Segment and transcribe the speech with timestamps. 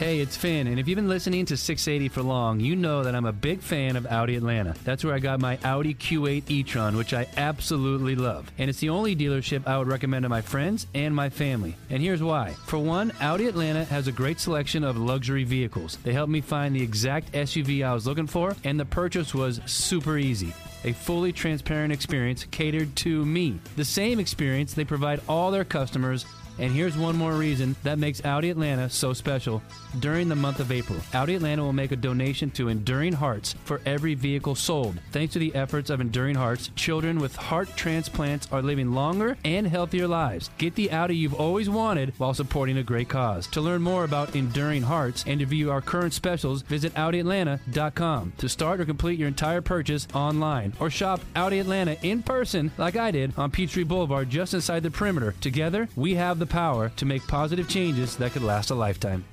[0.00, 3.14] Hey, it's Finn, and if you've been listening to 680 for long, you know that
[3.14, 4.74] I'm a big fan of Audi Atlanta.
[4.82, 8.50] That's where I got my Audi Q8 e-tron, which I absolutely love.
[8.56, 11.76] And it's the only dealership I would recommend to my friends and my family.
[11.90, 12.52] And here's why.
[12.64, 15.98] For one, Audi Atlanta has a great selection of luxury vehicles.
[16.02, 19.60] They helped me find the exact SUV I was looking for, and the purchase was
[19.66, 20.54] super easy
[20.84, 23.58] a fully transparent experience catered to me.
[23.76, 26.24] The same experience they provide all their customers
[26.58, 29.62] and here's one more reason that makes Audi Atlanta so special.
[29.98, 33.80] During the month of April, Audi Atlanta will make a donation to Enduring Hearts for
[33.86, 34.98] every vehicle sold.
[35.12, 39.66] Thanks to the efforts of Enduring Hearts, children with heart transplants are living longer and
[39.66, 40.50] healthier lives.
[40.58, 43.46] Get the Audi you've always wanted while supporting a great cause.
[43.48, 48.32] To learn more about Enduring Hearts and to view our current specials, visit AudiAtlanta.com.
[48.38, 52.96] To start or complete your entire purchase online or shop Audi Atlanta in person like
[52.96, 55.34] I did on Peachtree Boulevard just inside the perimeter.
[55.40, 59.24] Together, we have the power to make positive changes that could last a lifetime.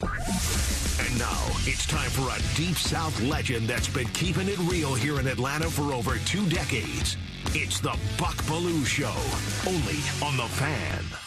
[0.00, 5.20] And now it's time for a Deep South legend that's been keeping it real here
[5.20, 7.16] in Atlanta for over two decades.
[7.48, 9.14] It's the Buck Belue Show,
[9.68, 11.23] only on The Fan.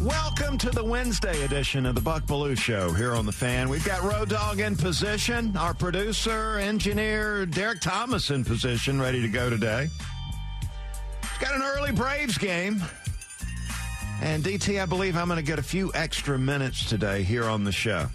[0.00, 3.68] Welcome to the Wednesday edition of the Buck Belue Show here on the Fan.
[3.68, 9.28] We've got Road Dog in position, our producer, engineer Derek Thomas in position, ready to
[9.28, 9.88] go today.
[11.20, 12.82] He's got an early Braves game.
[14.22, 17.64] And DT, I believe I'm going to get a few extra minutes today here on
[17.64, 18.06] the show.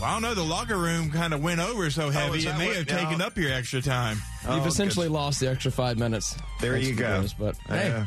[0.00, 0.34] Well, I don't know.
[0.34, 2.86] The locker room kind of went over so oh, heavy, is it may what- have
[2.86, 4.18] taken up your extra time.
[4.42, 5.14] You've Oh, essentially good.
[5.14, 6.36] lost the extra five minutes.
[6.60, 7.22] There Thanks you go.
[7.22, 8.06] those, but hey, Yeah.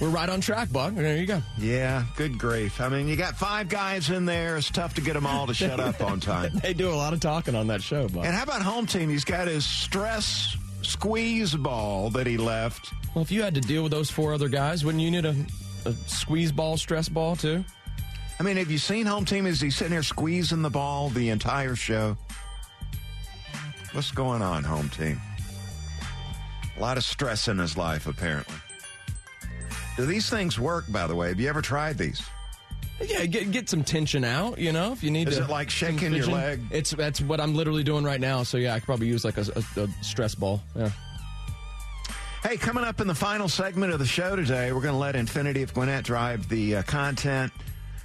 [0.00, 0.94] We're right on track, Buck.
[0.94, 1.42] There you go.
[1.58, 2.80] Yeah, good grief.
[2.80, 4.56] I mean, you got five guys in there.
[4.56, 6.52] It's tough to get them all to shut up on time.
[6.62, 8.24] They do a lot of talking on that show, Buck.
[8.24, 9.08] And how about home team?
[9.08, 12.92] He's got his stress squeeze ball that he left.
[13.14, 15.34] Well, if you had to deal with those four other guys, wouldn't you need a,
[15.84, 17.64] a squeeze ball, stress ball too?
[18.38, 19.46] I mean, have you seen home team?
[19.46, 22.16] Is he sitting there squeezing the ball the entire show?
[23.92, 25.20] What's going on, home team?
[26.76, 28.54] A lot of stress in his life, apparently.
[29.98, 31.26] Do these things work, by the way?
[31.26, 32.22] Have you ever tried these?
[33.04, 34.56] Yeah, get get some tension out.
[34.56, 35.42] You know, if you need Is to.
[35.42, 36.60] it like shaking your leg?
[36.70, 38.44] It's that's what I'm literally doing right now.
[38.44, 40.62] So yeah, I could probably use like a, a, a stress ball.
[40.76, 40.90] Yeah.
[42.44, 45.16] Hey, coming up in the final segment of the show today, we're going to let
[45.16, 47.52] Infiniti of Gwinnett drive the uh, content.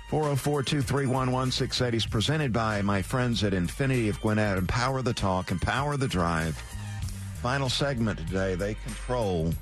[0.09, 4.57] 404 231 1680 is presented by my friends at Infiniti of Gwinnett.
[4.57, 6.55] Empower the talk, empower the drive.
[7.43, 9.53] Final segment today, they control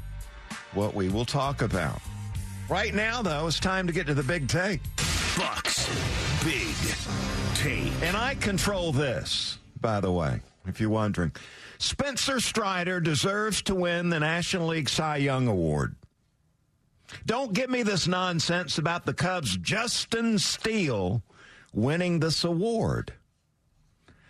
[0.73, 1.99] what we will talk about.
[2.71, 4.79] Right now, though, it's time to get to the big take.
[5.37, 5.89] Bucks
[6.45, 6.73] Big
[7.53, 7.91] Take.
[8.01, 11.33] And I control this, by the way, if you're wondering.
[11.79, 15.97] Spencer Strider deserves to win the National League Cy Young Award.
[17.25, 21.21] Don't give me this nonsense about the Cubs' Justin Steele
[21.73, 23.11] winning this award.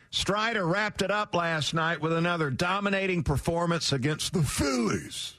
[0.09, 5.35] Strider wrapped it up last night with another dominating performance against the Phillies.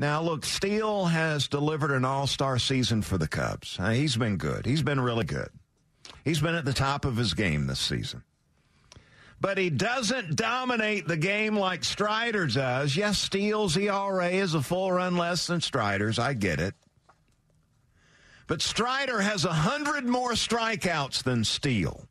[0.00, 3.76] Now, look, Steele has delivered an all star season for the Cubs.
[3.78, 4.64] Uh, he's been good.
[4.64, 5.50] He's been really good.
[6.24, 8.22] He's been at the top of his game this season.
[9.42, 12.96] But he doesn't dominate the game like Strider does.
[12.96, 16.18] Yes, Steele's ERA is a full run less than Strider's.
[16.18, 16.74] I get it.
[18.46, 22.08] But Strider has a hundred more strikeouts than Steele.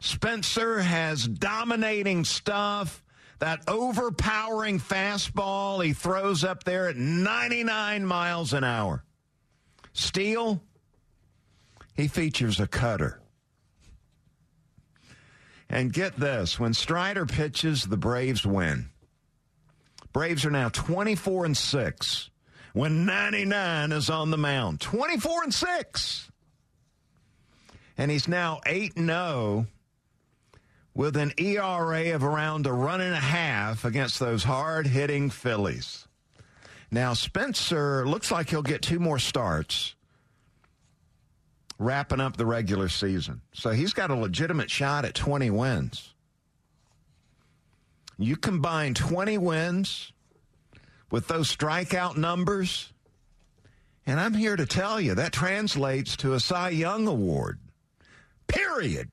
[0.00, 3.03] Spencer has dominating stuff.
[3.44, 9.04] That overpowering fastball he throws up there at 99 miles an hour.
[9.92, 10.62] Steele,
[11.94, 13.20] he features a cutter.
[15.68, 18.88] And get this when Strider pitches, the Braves win.
[20.14, 22.30] Braves are now 24 and 6
[22.72, 24.80] when 99 is on the mound.
[24.80, 26.30] 24 and 6.
[27.98, 29.66] And he's now 8 and 0
[30.94, 36.06] with an ERA of around a run and a half against those hard hitting Phillies.
[36.90, 39.96] Now, Spencer looks like he'll get two more starts
[41.78, 43.40] wrapping up the regular season.
[43.52, 46.14] So he's got a legitimate shot at 20 wins.
[48.16, 50.12] You combine 20 wins
[51.10, 52.92] with those strikeout numbers,
[54.06, 57.58] and I'm here to tell you that translates to a Cy Young Award.
[58.46, 59.10] Period.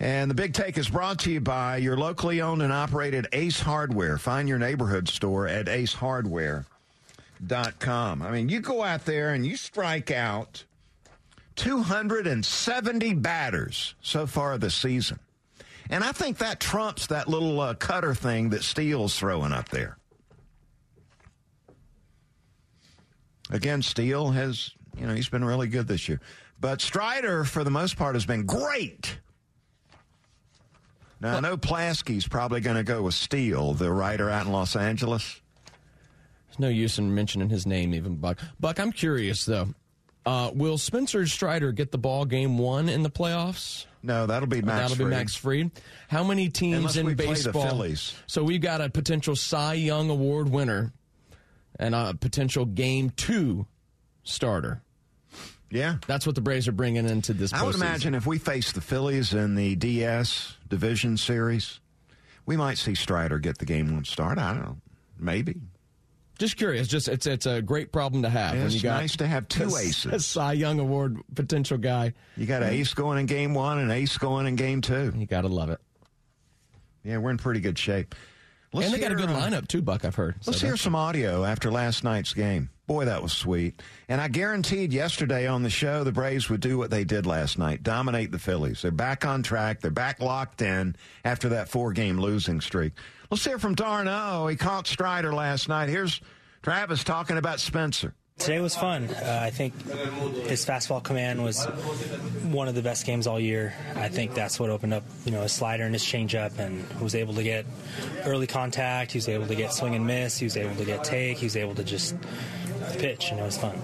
[0.00, 3.60] And the big take is brought to you by your locally owned and operated Ace
[3.60, 4.16] Hardware.
[4.16, 8.22] Find your neighborhood store at acehardware.com.
[8.22, 10.64] I mean, you go out there and you strike out
[11.56, 15.18] 270 batters so far this season.
[15.90, 19.96] And I think that trumps that little uh, cutter thing that Steele's throwing up there.
[23.50, 26.20] Again, Steele has, you know, he's been really good this year.
[26.60, 29.18] But Strider, for the most part, has been great.
[31.20, 34.76] Now, I know Plaschke's probably going to go with Steele, the writer out in Los
[34.76, 35.40] Angeles.
[36.46, 38.38] There's no use in mentioning his name, even Buck.
[38.60, 39.68] Buck, I'm curious though.
[40.24, 43.86] Uh, will Spencer Strider get the ball game one in the playoffs?
[44.02, 44.90] No, that'll be Max.
[44.90, 45.08] That'll Fried.
[45.08, 45.70] be Max Fried.
[46.08, 47.62] How many teams Unless in we play the baseball?
[47.66, 48.14] Phillies.
[48.26, 50.92] So we've got a potential Cy Young Award winner
[51.78, 53.66] and a potential Game Two
[54.22, 54.82] starter.
[55.70, 55.96] Yeah.
[56.06, 57.52] That's what the Braves are bringing into this.
[57.52, 61.80] I would imagine if we face the Phillies in the DS Division Series,
[62.46, 64.38] we might see Strider get the game one start.
[64.38, 64.76] I don't know.
[65.18, 65.56] Maybe.
[66.38, 66.86] Just curious.
[66.86, 69.48] Just it's it's a great problem to have when It's you got nice to have
[69.48, 70.06] two a, aces.
[70.12, 72.14] A Cy Young Award potential guy.
[72.36, 75.12] You got an ace going in game one and ace going in game two.
[75.16, 75.80] You got to love it.
[77.02, 78.14] Yeah, we're in pretty good shape.
[78.72, 80.04] Let's and they got a good uh, lineup too, Buck.
[80.04, 80.36] I've heard.
[80.46, 82.70] Let's So hear some audio after last night's game.
[82.88, 83.82] Boy, that was sweet.
[84.08, 87.58] And I guaranteed yesterday on the show the Braves would do what they did last
[87.58, 88.80] night dominate the Phillies.
[88.80, 89.82] They're back on track.
[89.82, 92.94] They're back locked in after that four game losing streak.
[93.30, 94.46] Let's hear from d'Arnaud.
[94.46, 95.90] He caught Strider last night.
[95.90, 96.22] Here's
[96.62, 98.14] Travis talking about Spencer.
[98.38, 99.04] Today was fun.
[99.04, 99.74] Uh, I think
[100.46, 101.64] his fastball command was
[102.44, 103.74] one of the best games all year.
[103.96, 107.14] I think that's what opened up, you know, his slider and his changeup, and was
[107.14, 107.66] able to get
[108.24, 109.12] early contact.
[109.12, 110.38] He was able to get swing and miss.
[110.38, 111.38] He was able to get take.
[111.38, 112.16] He was able to just
[112.98, 113.76] pitch, and it was fun.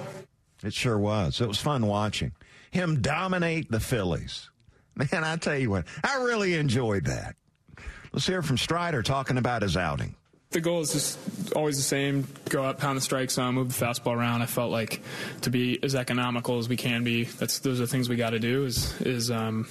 [0.62, 1.40] It sure was.
[1.40, 2.32] It was fun watching
[2.74, 4.50] him dominate the Phillies.
[4.96, 7.36] Man, I tell you what, I really enjoyed that.
[8.12, 10.16] Let's hear from Strider talking about his outing.
[10.54, 11.18] The goal is just
[11.52, 14.70] always the same go up pound the strike zone move the fastball around i felt
[14.70, 15.02] like
[15.42, 18.38] to be as economical as we can be that's those are things we got to
[18.38, 19.66] do is is um,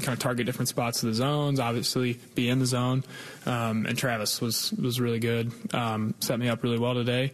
[0.00, 3.04] kind of target different spots of the zones obviously be in the zone
[3.46, 7.30] um, and travis was was really good um, set me up really well today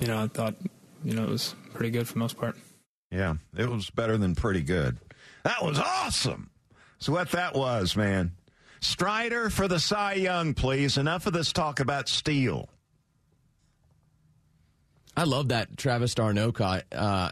[0.00, 0.54] you know i thought
[1.04, 2.56] you know it was pretty good for the most part
[3.10, 4.96] Yeah, it was better than pretty good.
[5.44, 6.50] That was awesome.
[6.98, 8.32] So what that was, man.
[8.82, 10.98] Strider for the Cy Young, please.
[10.98, 12.68] Enough of this talk about Steele.
[15.16, 16.84] I love that Travis d'Arnaud caught.
[16.90, 17.30] Uh,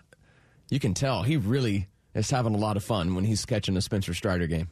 [0.71, 3.81] you can tell he really is having a lot of fun when he's catching a
[3.81, 4.69] Spencer Strider game.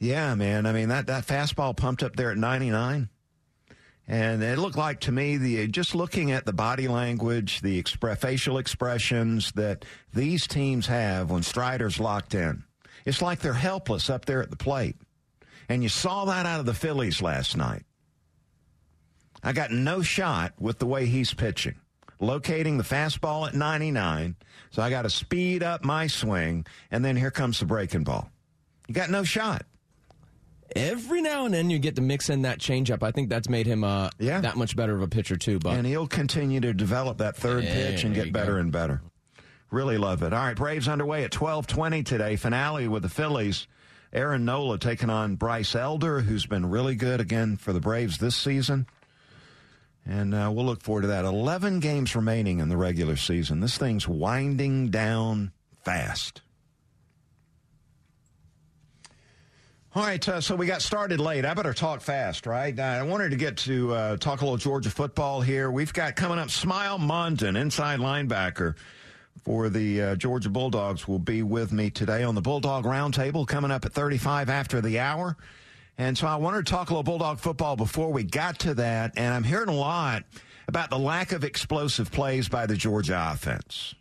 [0.00, 0.66] Yeah, man.
[0.66, 3.08] I mean that that fastball pumped up there at 99.
[4.08, 8.18] And it looked like to me the just looking at the body language, the expre-
[8.18, 12.64] facial expressions that these teams have when Strider's locked in.
[13.04, 14.96] It's like they're helpless up there at the plate.
[15.70, 17.84] And you saw that out of the Phillies last night.
[19.42, 21.76] I got no shot with the way he's pitching.
[22.18, 24.34] Locating the fastball at 99.
[24.72, 26.66] So I got to speed up my swing.
[26.90, 28.30] And then here comes the breaking ball.
[28.88, 29.64] You got no shot.
[30.76, 33.02] Every now and then you get to mix in that changeup.
[33.02, 34.40] I think that's made him uh, Yeah.
[34.40, 35.58] that much better of a pitcher too.
[35.60, 38.58] But And he'll continue to develop that third Yeah, pitch and get better go.
[38.60, 39.02] and better.
[39.70, 40.32] Really love it.
[40.32, 42.34] All right, Braves underway at 12:20 today.
[42.36, 43.68] Finale with the Phillies.
[44.12, 48.34] Aaron Nola taking on Bryce Elder, who's been really good again for the Braves this
[48.34, 48.86] season.
[50.04, 51.24] And uh, we'll look forward to that.
[51.24, 53.60] 11 games remaining in the regular season.
[53.60, 55.52] This thing's winding down
[55.84, 56.42] fast.
[59.94, 61.44] All right, uh, so we got started late.
[61.44, 62.78] I better talk fast, right?
[62.78, 65.70] I wanted to get to uh, talk a little Georgia football here.
[65.70, 68.76] We've got coming up Smael Mondon, inside linebacker
[69.44, 73.70] for the uh, Georgia Bulldogs, will be with me today on the Bulldog Roundtable coming
[73.70, 75.36] up at 35 after the hour.
[75.98, 79.14] And so I wanted to talk a little Bulldog football before we got to that.
[79.16, 80.24] And I'm hearing a lot
[80.68, 83.94] about the lack of explosive plays by the Georgia offense.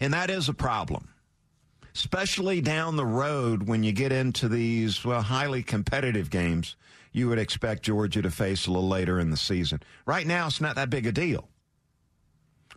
[0.00, 1.08] And that is a problem
[1.94, 6.76] especially down the road when you get into these well highly competitive games
[7.12, 9.80] you would expect Georgia to face a little later in the season.
[10.06, 11.48] Right now it's not that big a deal.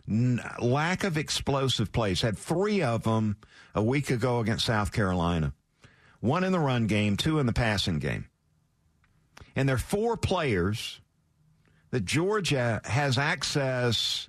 [0.06, 2.22] Lack of explosive plays.
[2.22, 3.36] Had 3 of them
[3.74, 5.52] a week ago against South Carolina.
[6.20, 8.26] One in the run game, two in the passing game.
[9.56, 11.00] And there are four players
[11.90, 14.28] that Georgia has access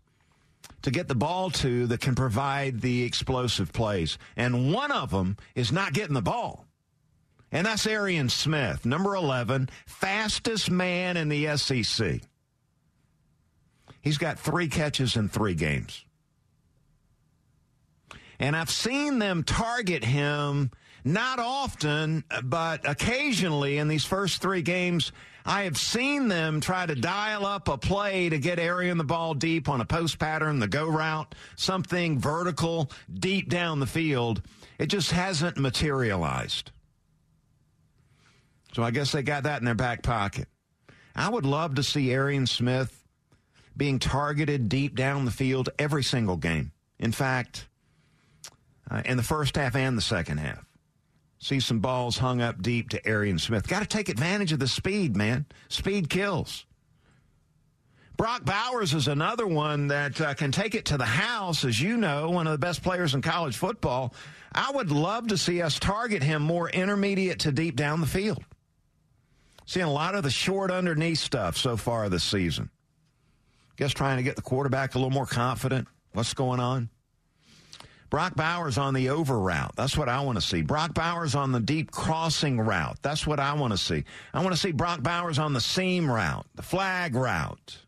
[0.81, 4.17] to get the ball to that can provide the explosive plays.
[4.35, 6.65] And one of them is not getting the ball.
[7.51, 12.21] And that's Arian Smith, number 11, fastest man in the SEC.
[14.03, 16.03] He's got three catches in three games.
[18.37, 20.71] And I've seen them target him
[21.05, 25.13] not often, but occasionally in these first three games.
[25.45, 29.33] I have seen them try to dial up a play to get Arian the ball
[29.33, 34.41] deep on a post pattern, the go route, something vertical deep down the field.
[34.77, 36.71] It just hasn't materialized.
[38.73, 40.49] So I guess they got that in their back pocket.
[41.15, 43.02] I would love to see Arian Smith
[43.75, 46.71] being targeted deep down the field every single game.
[46.99, 47.67] In fact,
[48.89, 50.65] uh, in the first half and the second half.
[51.39, 53.67] See some balls hung up deep to Arian Smith.
[53.67, 55.45] Got to take advantage of the speed, man.
[55.67, 56.65] Speed kills.
[58.15, 61.97] Brock Bowers is another one that uh, can take it to the house, as you
[61.97, 64.13] know, one of the best players in college football.
[64.53, 68.43] I would love to see us target him more intermediate to deep down the field.
[69.65, 72.69] Seeing a lot of the short underneath stuff so far this season.
[73.77, 75.87] Guess trying to get the quarterback a little more confident.
[76.13, 76.89] What's going on?
[78.09, 79.75] Brock Bowers on the over route.
[79.75, 80.61] That's what I want to see.
[80.61, 82.97] Brock Bowers on the deep crossing route.
[83.01, 84.03] That's what I want to see.
[84.35, 87.79] I want to see Brock Bowers on the seam route, the flag route.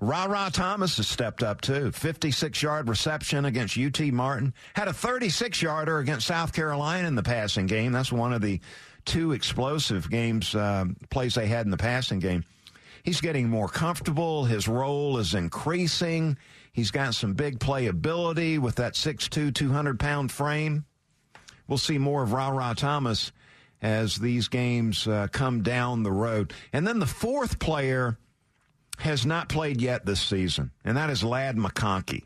[0.00, 1.90] Rara Thomas has stepped up too.
[1.90, 4.54] 56 yard reception against UT Martin.
[4.74, 7.92] Had a 36 yarder against South Carolina in the passing game.
[7.92, 8.60] That's one of the
[9.08, 12.44] two explosive games, uh, plays they had in the passing game.
[13.02, 14.44] He's getting more comfortable.
[14.44, 16.36] His role is increasing.
[16.72, 20.84] He's got some big playability with that 6'2, 200 pound frame.
[21.66, 23.32] We'll see more of Rara Thomas
[23.80, 26.52] as these games uh, come down the road.
[26.72, 28.18] And then the fourth player
[28.98, 32.24] has not played yet this season, and that is Ladd McConkey.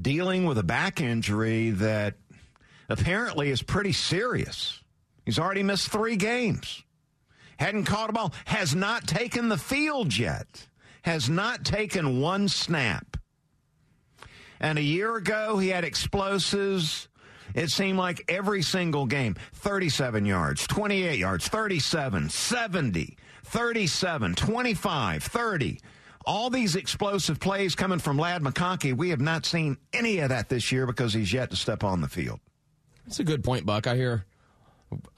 [0.00, 2.14] Dealing with a back injury that
[2.92, 4.82] apparently is pretty serious.
[5.24, 6.82] He's already missed three games.
[7.58, 10.66] Hadn't caught a ball, has not taken the field yet,
[11.02, 13.16] has not taken one snap.
[14.60, 17.08] And a year ago, he had explosives.
[17.54, 25.80] It seemed like every single game 37 yards, 28 yards, 37, 70, 37, 25, 30.
[26.24, 30.48] All these explosive plays coming from Ladd McConkey, we have not seen any of that
[30.48, 32.40] this year because he's yet to step on the field.
[33.06, 33.86] That's a good point, Buck.
[33.86, 34.24] I hear,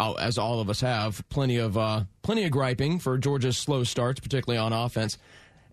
[0.01, 3.85] uh, as all of us have, plenty of uh, plenty of griping for Georgia's slow
[3.85, 5.19] starts, particularly on offense.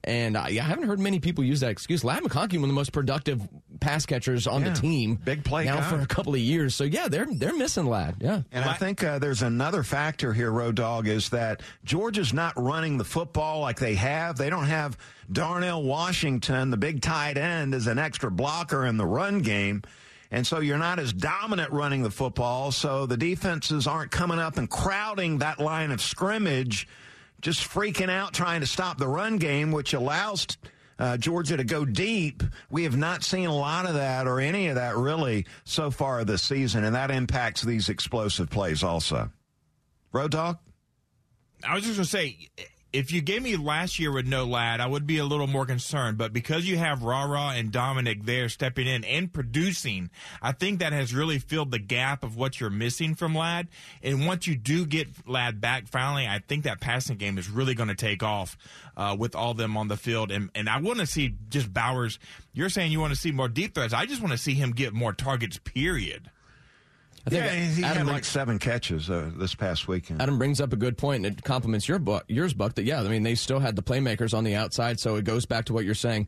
[0.03, 2.03] And I, I haven't heard many people use that excuse.
[2.03, 3.39] Ladd McConkey, one of the most productive
[3.79, 5.89] pass catchers on Yeah, the team, big play now guy.
[5.91, 6.73] for a couple of years.
[6.73, 8.15] So yeah, they're they're missing Ladd.
[8.19, 12.53] Yeah, And I think uh, there's another factor here, Road Dog, is that Georgia's not
[12.57, 14.37] running the football like they have.
[14.37, 14.97] They don't have
[15.31, 19.83] Darnell Washington, the big tight end, as an extra blocker in the run game.
[20.31, 22.71] And so you're not as dominant running the football.
[22.71, 26.87] So the defenses aren't coming up and crowding that line of scrimmage,
[27.41, 30.47] just freaking out trying to stop the run game, which allows
[30.97, 32.43] uh, Georgia to go deep.
[32.69, 36.23] We have not seen a lot of that or any of that really so far
[36.23, 39.31] this season, and that impacts these explosive plays also.
[40.13, 40.59] Road Dog?
[41.67, 42.49] I was just going to say,
[42.93, 45.65] if you gave me last year with no Ladd, I would be a little more
[45.65, 46.17] concerned.
[46.17, 50.09] But because you have Rara and Dominic there stepping in and producing,
[50.41, 53.69] I think that has really filled the gap of what you're missing from Ladd.
[54.03, 57.75] And once you do get Ladd back finally, I think that passing game is really
[57.75, 58.57] going to take off
[58.97, 60.31] uh, with all them on the field.
[60.31, 62.19] And, and I want to see just Bowers.
[62.53, 63.93] You're saying you want to see more deep threats.
[63.93, 66.29] I just want to see him get more targets, period.
[67.25, 70.21] I think Yeah, he had Adam like seven catches uh, this past weekend.
[70.21, 72.75] Adam brings up a good point, and it complements your buck, yours, Buck.
[72.75, 75.45] That yeah, I mean they still had the playmakers on the outside, so it goes
[75.45, 76.27] back to what you're saying.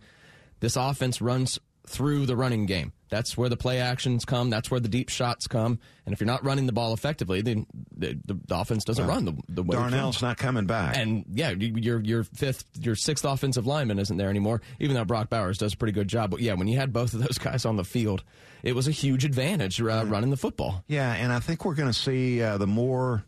[0.60, 2.94] This offense runs through the running game.
[3.14, 4.50] That's where the play actions come.
[4.50, 5.78] That's where the deep shots come.
[6.08, 9.26] And if you're not running the ball effectively, then the, the, the offense doesn't run
[9.26, 10.98] the, the way it Darnell's not coming back.
[10.98, 14.62] And yeah, you- your your fifth, your sixth offensive lineman isn't there anymore.
[14.80, 17.14] Even though Brock Bowers does a pretty good job, but yeah, when you had both
[17.14, 18.24] of those guys on the field,
[18.64, 20.84] it was a huge advantage uh, running the football.
[20.88, 23.24] Yeah, and I think we're going to see uh, the more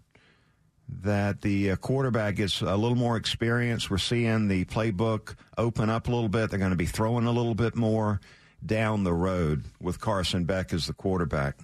[1.04, 6.08] that the uh, quarterback gets a little more experience, we're seeing the playbook open up
[6.08, 6.50] a little bit.
[6.50, 8.20] They're going to be throwing a little bit more
[8.66, 11.58] down the road with Carson Beck as the quarterback.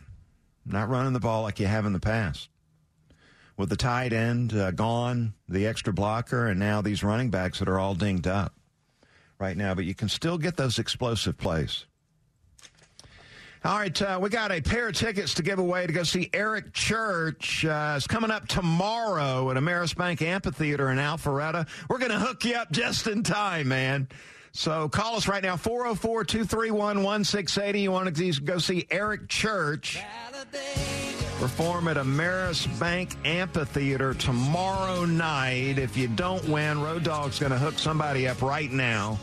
[0.66, 2.50] Not running the ball like you have in the past.
[3.58, 7.68] With the tight end uh, gone, the extra blocker, and now these running backs that
[7.68, 8.54] are all dinged up
[9.40, 11.86] right now, but you can still get those explosive plays.
[13.64, 16.32] All right, uh, we got a pair of tickets to give away to go see
[16.34, 17.64] Eric Church.
[17.64, 21.68] Uh, it's coming up tomorrow at Ameris Bank Amphitheater in Alpharetta.
[21.88, 24.08] We're going to hook you up just in time, man.
[24.54, 27.82] So call us right now, 404 231 1680.
[27.82, 30.00] You want to go see Eric Church
[31.40, 35.80] perform at Ameris Bank Amphitheater tomorrow night.
[35.80, 39.18] If you don't win, Road Dog's going to hook somebody up right now.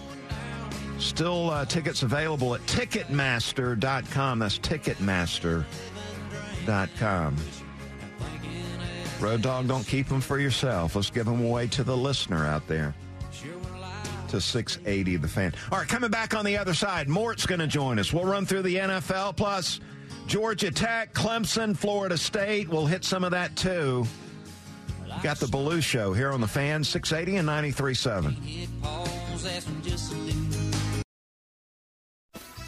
[0.98, 4.38] Still uh, tickets available at Ticketmaster.com.
[4.40, 7.36] That's Ticketmaster.com.
[9.20, 10.96] Road Dog, don't keep them for yourself.
[10.96, 12.94] Let's give them away to the listener out there.
[14.28, 15.54] To 680, the fan.
[15.72, 18.12] All right, coming back on the other side, Mort's going to join us.
[18.12, 19.36] We'll run through the NFL.
[19.36, 19.80] Plus,
[20.26, 22.68] Georgia Tech, Clemson, Florida State.
[22.68, 24.06] We'll hit some of that too.
[25.22, 28.36] Got the Belue Show here on the fan, 680 and 93.7.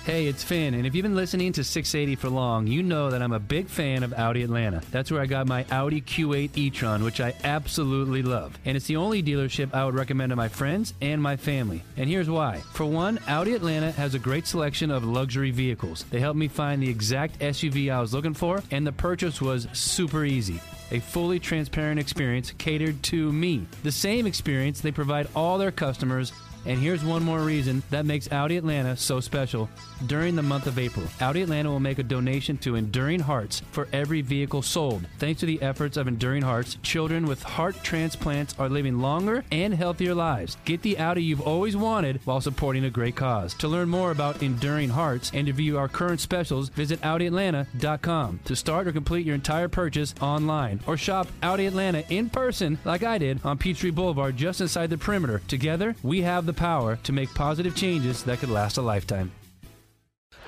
[0.06, 3.20] Hey, it's Finn, and if you've been listening to 680 for long, you know that
[3.20, 4.80] I'm a big fan of Audi Atlanta.
[4.90, 8.58] That's where I got my Audi Q8 e-tron, which I absolutely love.
[8.64, 11.82] And it's the only dealership I would recommend to my friends and my family.
[11.98, 12.60] And here's why.
[12.72, 16.06] For one, Audi Atlanta has a great selection of luxury vehicles.
[16.10, 19.68] They helped me find the exact SUV I was looking for, and the purchase was
[19.74, 20.60] super easy
[20.92, 23.64] a fully transparent experience catered to me.
[23.84, 26.32] The same experience they provide all their customers
[26.66, 29.68] and here's one more reason that makes Audi Atlanta so special.
[30.06, 33.86] During the month of April, Audi Atlanta will make a donation to Enduring Hearts for
[33.92, 35.06] every vehicle sold.
[35.18, 39.74] Thanks to the efforts of Enduring Hearts, children with heart transplants are living longer and
[39.74, 40.56] healthier lives.
[40.64, 43.52] Get the Audi you've always wanted while supporting a great cause.
[43.54, 48.40] To learn more about Enduring Hearts and to view our current specials, visit AudiAtlanta.com.
[48.46, 53.02] To start or complete your entire purchase online or shop Audi Atlanta in person like
[53.02, 55.42] I did on Peachtree Boulevard just inside the perimeter.
[55.46, 59.30] Together, we have the power to make positive changes that could last a lifetime.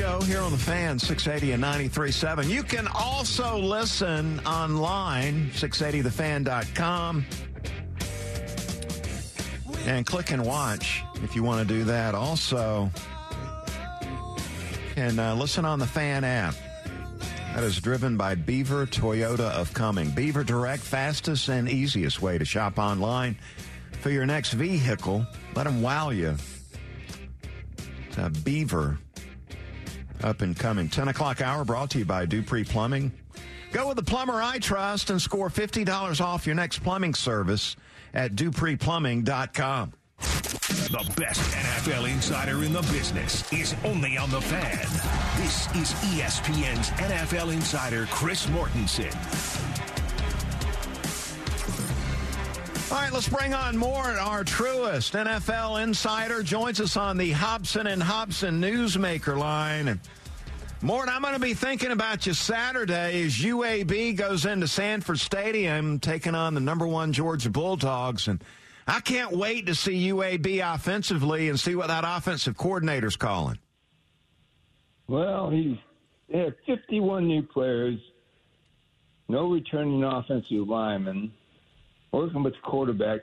[0.00, 2.48] Show here on the fan, 680 and 93.7.
[2.48, 7.26] You can also listen online, 680thefan.com.
[9.84, 12.14] And click and watch if you want to do that.
[12.14, 12.90] Also,
[14.96, 16.54] and uh, listen on the fan app.
[17.54, 20.12] That is driven by Beaver Toyota of Cumming.
[20.12, 23.36] Beaver Direct, fastest and easiest way to shop online
[24.00, 25.26] for your next vehicle.
[25.54, 26.36] Let them wow you.
[28.16, 28.98] Uh, Beaver
[30.24, 30.88] up and coming.
[30.88, 33.12] 10 o'clock hour brought to you by Dupree Plumbing.
[33.72, 37.76] Go with the plumber I trust and score $50 off your next plumbing service
[38.14, 39.92] at dupreeplumbing.com.
[40.20, 44.80] The best NFL insider in the business is only on the fan.
[45.42, 49.69] This is ESPN's NFL insider, Chris Mortensen.
[52.90, 54.16] All right, let's bring on Mort.
[54.16, 59.86] Our truest NFL insider joins us on the Hobson and Hobson Newsmaker line.
[59.86, 60.00] And
[60.82, 66.00] Mort, I'm going to be thinking about you Saturday as UAB goes into Sanford Stadium
[66.00, 68.26] taking on the number one Georgia Bulldogs.
[68.26, 68.42] And
[68.88, 73.60] I can't wait to see UAB offensively and see what that offensive coordinator's calling.
[75.06, 75.76] Well, he's
[76.28, 78.00] they have 51 new players,
[79.28, 81.32] no returning offensive linemen,
[82.12, 83.20] working with quarterbacks.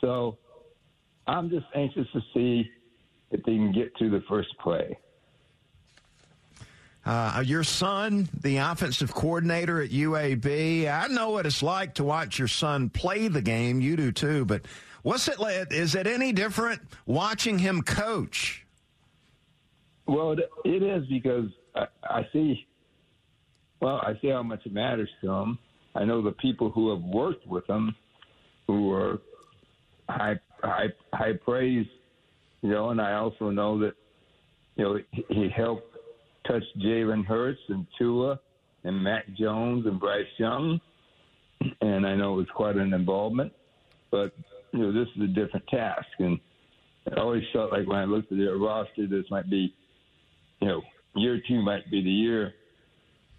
[0.00, 0.38] So
[1.26, 2.70] I'm just anxious to see
[3.30, 4.98] if they can get to the first play.
[7.06, 12.38] Uh, your son, the offensive coordinator at UAB, I know what it's like to watch
[12.38, 13.82] your son play the game.
[13.82, 14.62] You do too, but
[15.02, 15.70] what's it like?
[15.70, 18.64] Is it any different watching him coach?
[20.06, 22.66] Well, it, it is because I, I see.
[23.80, 25.58] Well, I see how much it matters to him.
[25.94, 27.94] I know the people who have worked with him,
[28.66, 29.18] who are
[30.08, 31.86] high high high praise,
[32.62, 33.94] you know, and I also know that
[34.76, 35.96] you know he, he helped
[36.46, 38.38] touch Jalen Hurts and Tua
[38.84, 40.80] and Mac Jones and Bryce Young,
[41.80, 43.52] and I know it was quite an involvement,
[44.10, 44.32] but
[44.72, 46.38] you know this is a different task, and
[47.10, 49.74] I always felt like when I looked at their roster, this might be,
[50.60, 50.82] you know,
[51.16, 52.54] year two might be the year,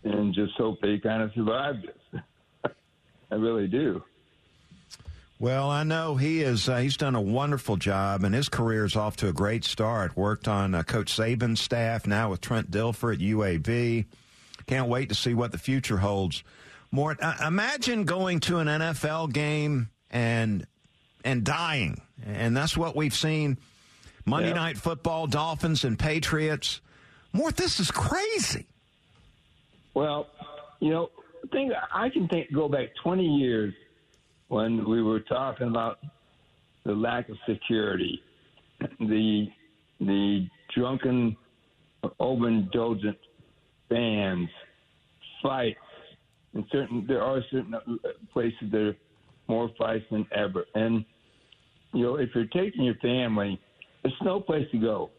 [0.04, 2.22] and just hope they kind of survive this.
[3.32, 4.02] I really do.
[5.38, 6.70] Well, I know he is.
[6.70, 10.16] Uh, he's done a wonderful job, and his career is off to a great start.
[10.16, 14.06] Worked on uh, Coach Saban's staff, now with Trent Dilfer at UAB.
[14.66, 16.44] Can't wait to see what the future holds.
[16.90, 20.66] Mort, uh, imagine going to an NFL game and
[21.26, 23.58] and dying, and that's what we've seen.
[24.26, 24.56] Monday Yeah.
[24.56, 26.80] Night Football, Dolphins and Patriots.
[27.34, 28.68] Mort, this is crazy.
[29.94, 30.28] Well,
[30.80, 31.10] you know,
[31.52, 33.74] think I can think go back 20 years
[34.48, 36.00] when we were talking about
[36.86, 38.22] the lack of security,
[39.00, 39.48] the
[40.00, 41.36] the drunken,
[42.20, 43.18] overindulgent
[43.90, 44.50] fans,
[45.42, 45.80] fights,
[46.54, 47.80] and certain there are certain uh,
[48.34, 48.96] places that are
[49.48, 50.66] more fights than ever.
[50.76, 51.06] And
[51.94, 53.60] you know, if you're taking your family,
[54.04, 55.12] there's no place to go.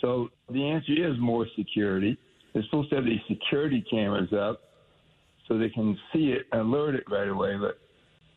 [0.00, 2.18] So the answer is more security.
[2.52, 4.60] They're supposed to have these security cameras up
[5.48, 7.56] so they can see it and alert it right away.
[7.56, 7.78] But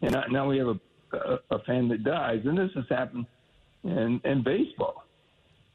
[0.01, 0.79] and now we have a,
[1.17, 3.25] a, a fan that dies, and this has happened
[3.83, 5.03] in, in baseball.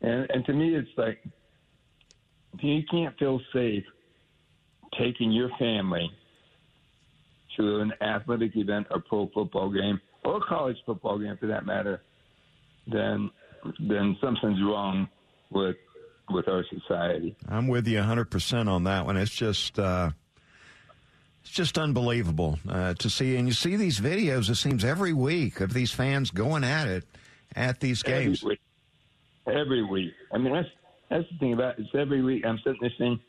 [0.00, 1.22] And, and to me, it's like
[2.60, 3.84] you can't feel safe
[4.98, 6.10] taking your family
[7.56, 11.66] to an athletic event, a pro football game, or a college football game for that
[11.66, 12.02] matter,
[12.86, 13.30] then
[13.78, 15.08] then something's wrong
[15.50, 15.76] with
[16.30, 17.36] with our society.
[17.48, 19.16] I'm with you 100% on that one.
[19.16, 20.10] It's just uh,
[21.42, 24.48] it's just unbelievable uh, to see, and you see these videos.
[24.48, 27.04] It seems every week of these fans going at it
[27.56, 28.42] at these games.
[28.42, 28.60] Every week.
[29.46, 30.12] Every week.
[30.32, 30.68] I mean, that's
[31.10, 31.82] that's the thing about it.
[31.82, 32.44] It's every week.
[32.46, 33.20] I'm sitting there saying,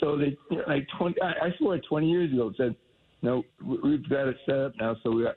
[0.00, 1.20] so they you know, like 20.
[1.20, 2.76] I, I swear, 20 years ago, it said,
[3.22, 5.36] no, we've got it set up now, so we got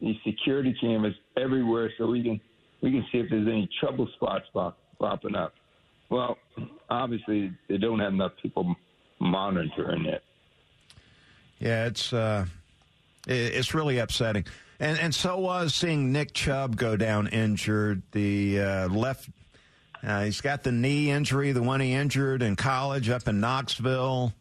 [0.00, 2.38] these security cameras everywhere, so we can
[2.82, 5.54] we can see if there's any trouble spots pop, popping up.
[6.10, 6.36] Well,
[6.90, 8.74] obviously they don't have enough people
[9.20, 10.22] monitoring it.
[11.62, 12.46] Yeah, it's uh,
[13.28, 14.46] it's really upsetting,
[14.80, 18.02] and and so was seeing Nick Chubb go down injured.
[18.10, 19.30] The uh, left,
[20.02, 24.34] uh, he's got the knee injury, the one he injured in college up in Knoxville.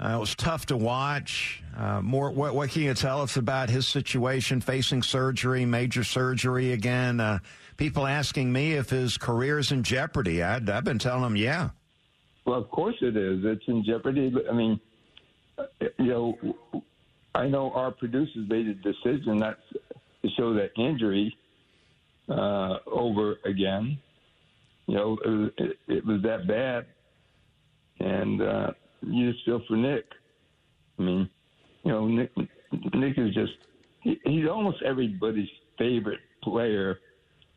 [0.00, 1.62] Uh, it was tough to watch.
[1.76, 6.72] Uh, Mort, what, what, can you tell us about his situation, facing surgery, major surgery
[6.72, 7.20] again?
[7.20, 7.38] Uh,
[7.76, 10.42] people asking me if his career is in jeopardy.
[10.42, 11.70] i have been telling them, yeah.
[12.44, 13.44] Well, of course it is.
[13.44, 14.34] It's in jeopardy.
[14.50, 14.80] I mean,
[15.98, 16.38] you know,
[17.34, 21.36] I know our producers made a decision not to show that injury
[22.28, 23.98] uh, over again.
[24.86, 25.50] You know, it was,
[25.88, 26.86] it, was that bad,
[28.00, 28.70] and uh,
[29.02, 30.04] you just feel for Nick.
[30.98, 31.28] I mean,
[31.84, 32.30] you know, Nick,
[32.92, 33.52] Nick is just
[34.02, 37.00] he, he's almost everybody's favorite player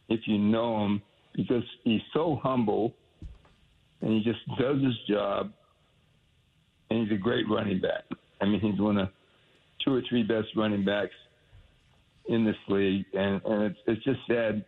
[0.10, 1.01] if you know him
[1.36, 2.93] because he's so humble
[4.01, 5.51] and he just does his job
[6.89, 8.04] and he's a great running back.
[8.41, 9.10] I mean, he's one of
[9.84, 11.15] two or three best running backs
[12.28, 14.65] in this league, and and it's it's just sad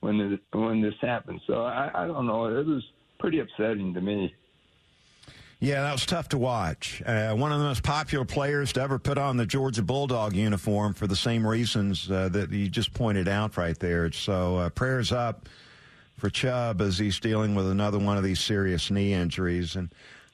[0.00, 1.40] when this, when this happened.
[1.46, 2.46] So I, I don't know.
[2.46, 2.84] It was
[3.18, 4.34] pretty upsetting to me.
[5.62, 7.02] Yeah, that was tough to watch.
[7.04, 10.94] Uh, one of the most popular players to ever put on the Georgia Bulldog uniform
[10.94, 14.10] for the same reasons uh, that you just pointed out right there.
[14.10, 15.50] So uh, prayers up
[16.16, 19.76] for Chubb as he's dealing with another one of these serious knee injuries.
[19.76, 19.92] And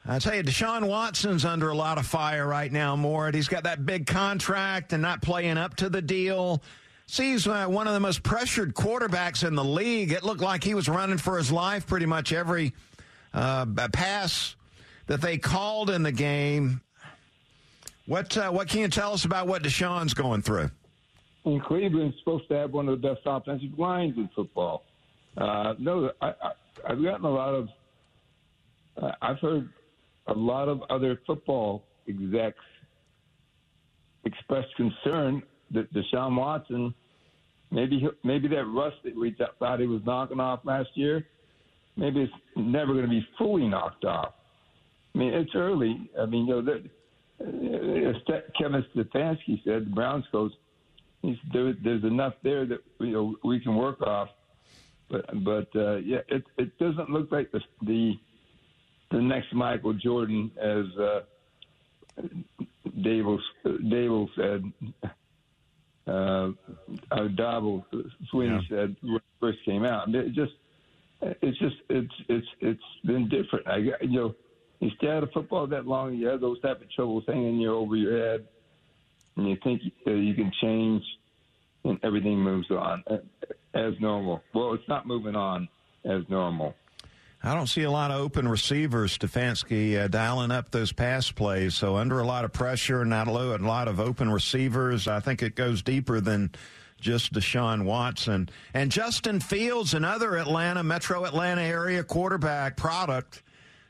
[0.08, 3.34] I tell you, Deshaun Watson's under a lot of fire right now, Mort.
[3.34, 6.62] He's got that big contract and not playing up to the deal.
[7.08, 10.12] He's uh, one of the most pressured quarterbacks in the league.
[10.12, 12.72] It looked like he was running for his life pretty much every
[13.34, 14.54] uh, pass
[15.08, 16.80] that they called in the game.
[18.06, 20.70] What uh, what can you tell us about what Deshaun's going through?
[21.44, 24.84] In Cleveland's supposed to have one of the best offensive lines in football.
[25.36, 26.52] Uh, no, I, I,
[26.88, 27.68] I've gotten a lot of.
[29.00, 29.68] Uh, I've heard
[30.28, 32.58] a lot of other football execs
[34.24, 36.94] expressed concern that Deshaun Watson,
[37.70, 41.26] maybe maybe that rust that we thought he was knocking off last year,
[41.96, 44.34] maybe it's never going to be fully knocked off.
[45.14, 46.10] I mean, it's early.
[46.20, 46.82] I mean, you know, the,
[47.40, 48.16] as
[48.58, 50.52] Kevin Stefanski said, the Browns coach,
[51.52, 54.28] there, there's enough there that you know we can work off.
[55.10, 58.14] But but uh, yeah, it it doesn't look like the the
[59.10, 61.20] the next Michael Jordan, as uh,
[62.98, 64.72] Dable, Dable said,
[66.06, 66.50] uh,
[67.10, 67.28] uh,
[68.30, 68.60] Sweeney yeah.
[68.68, 70.14] said when it first came out.
[70.14, 70.52] It just,
[71.22, 73.66] it's just, it's, it's, it's been different.
[73.66, 74.34] I, you know,
[74.80, 77.74] you stay out of football that long, you have those type of troubles hanging you
[77.74, 78.46] over your head,
[79.36, 81.02] and you think that you can change,
[81.84, 83.16] and everything moves on uh,
[83.74, 84.42] as normal.
[84.54, 85.68] Well, it's not moving on
[86.04, 86.74] as normal.
[87.42, 91.74] I don't see a lot of open receivers, Stefanski, uh, dialing up those pass plays.
[91.74, 95.06] So under a lot of pressure, not a lot of open receivers.
[95.06, 96.50] I think it goes deeper than
[97.00, 98.48] just Deshaun Watson.
[98.74, 103.42] And Justin Fields, another Atlanta, metro Atlanta area quarterback product,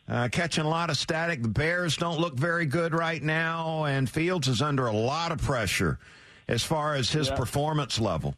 [0.08, 1.42] uh, catching a lot of static.
[1.42, 5.40] The Bears don't look very good right now, and Fields is under a lot of
[5.40, 5.98] pressure
[6.48, 7.36] as far as his yeah.
[7.36, 8.34] performance level.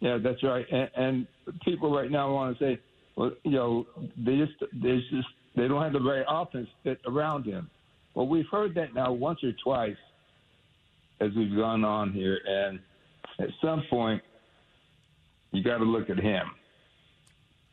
[0.00, 0.66] Yeah, that's right.
[0.70, 1.26] And, and
[1.64, 2.80] people right now want to say,
[3.16, 7.44] well, you know, they just they just they don't have the right offense fit around
[7.44, 7.68] him.
[8.14, 9.96] Well, we've heard that now once or twice
[11.20, 12.80] as we've gone on here, and
[13.38, 14.22] at some point,
[15.52, 16.50] you got to look at him.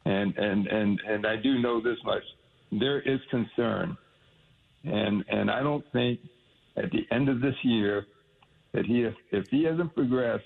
[0.05, 2.23] And and and and I do know this much:
[2.71, 3.97] there is concern,
[4.83, 6.19] and and I don't think
[6.77, 8.05] at the end of this year
[8.73, 10.45] that he if he hasn't progressed,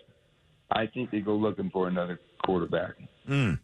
[0.72, 2.94] I think they go looking for another quarterback.
[3.28, 3.60] Mm.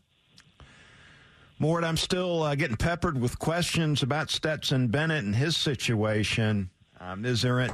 [1.61, 6.69] Mort, I'm still uh, getting peppered with questions about Stetson Bennett and his situation.
[7.01, 7.69] Um, is there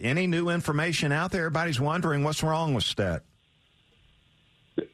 [0.00, 1.42] any new information out there?
[1.42, 3.22] Everybody's wondering what's wrong with Stet.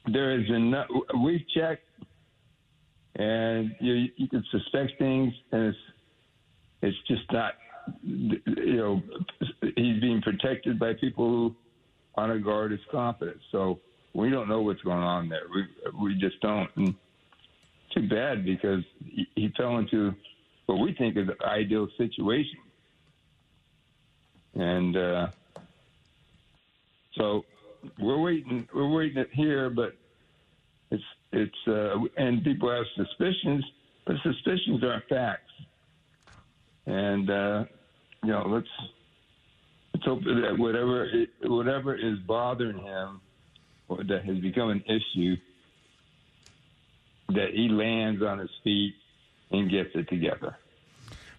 [0.06, 0.86] There is enough.
[1.18, 1.88] We've checked,
[3.14, 5.78] and you, you can suspect things, and it's
[6.82, 7.54] it's just not.
[8.02, 9.02] You know,
[9.62, 11.56] he's being protected by people who
[12.16, 13.42] honor guard his confidence.
[13.52, 13.78] So
[14.12, 15.42] we don't know what's going on there.
[15.54, 15.66] We
[16.02, 16.68] we just don't.
[16.76, 16.94] And
[17.96, 20.14] too bad because he, he fell into
[20.66, 22.58] what we think is an ideal situation.
[24.54, 25.26] And uh,
[27.16, 27.44] so
[27.98, 28.68] we're waiting.
[28.74, 29.94] We're waiting it here, but
[30.90, 33.64] it's it's uh, and people have suspicions,
[34.06, 35.52] but suspicions aren't facts.
[36.86, 37.64] And uh,
[38.24, 38.68] you know, let's
[39.94, 41.08] let's hope that whatever
[41.42, 43.20] whatever is bothering him,
[43.88, 45.36] or that has become an issue,
[47.28, 48.94] that he lands on his feet
[49.50, 50.56] and gets it together.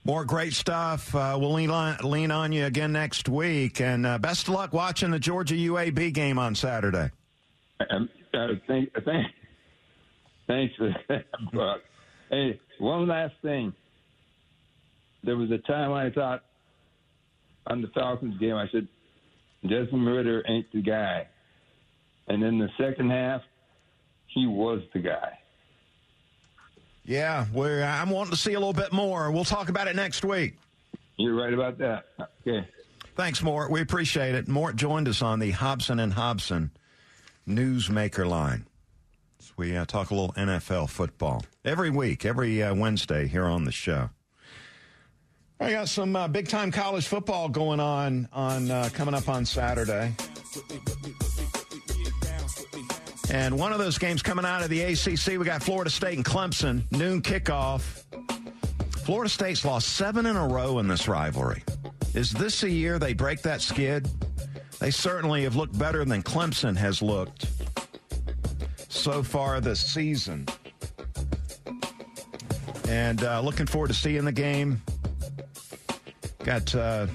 [0.03, 1.13] Mort great stuff.
[1.13, 3.81] Uh, we'll lean on, lean on you again next week.
[3.81, 7.11] And uh, best of luck watching the Georgia UAB game on Saturday.
[7.89, 9.27] Um, uh, thank, thank,
[10.47, 11.81] thanks for that, Buck.
[12.29, 13.73] Hey, one last thing.
[15.23, 16.43] There was a time I thought
[17.67, 18.87] on the Falcons game, I said,
[19.63, 21.27] Desmond Ridder ain't the guy.
[22.27, 23.41] And in the second half,
[24.27, 25.37] he was the guy.
[27.07, 29.31] Yeah, we're, I'm wanting to see a little bit more.
[29.31, 30.57] We'll talk about it next week.
[31.15, 32.05] You're right about that.
[32.45, 32.67] Okay.
[33.15, 33.71] Thanks, Mort.
[33.71, 34.47] We appreciate it.
[34.49, 36.69] Mort joined us on the Hobson and Hobson
[37.47, 38.67] Newsmaker line.
[39.39, 43.63] So we uh, talk a little NFL football every week, every uh, Wednesday here on
[43.63, 44.09] the show.
[45.59, 49.45] I got some uh, big time college football going on on uh, coming up on
[49.45, 50.13] Saturday.
[53.29, 56.25] And one of those games coming out of the ACC, we got Florida State and
[56.25, 58.03] Clemson, noon kickoff.
[59.05, 61.63] Florida State's lost seven in a row in this rivalry.
[62.13, 64.09] Is this a year they break that skid?
[64.79, 67.47] They certainly have looked better than Clemson has looked
[68.89, 70.47] so far this season.
[72.87, 74.81] And uh, looking forward to seeing the game.
[76.43, 77.07] Got uh,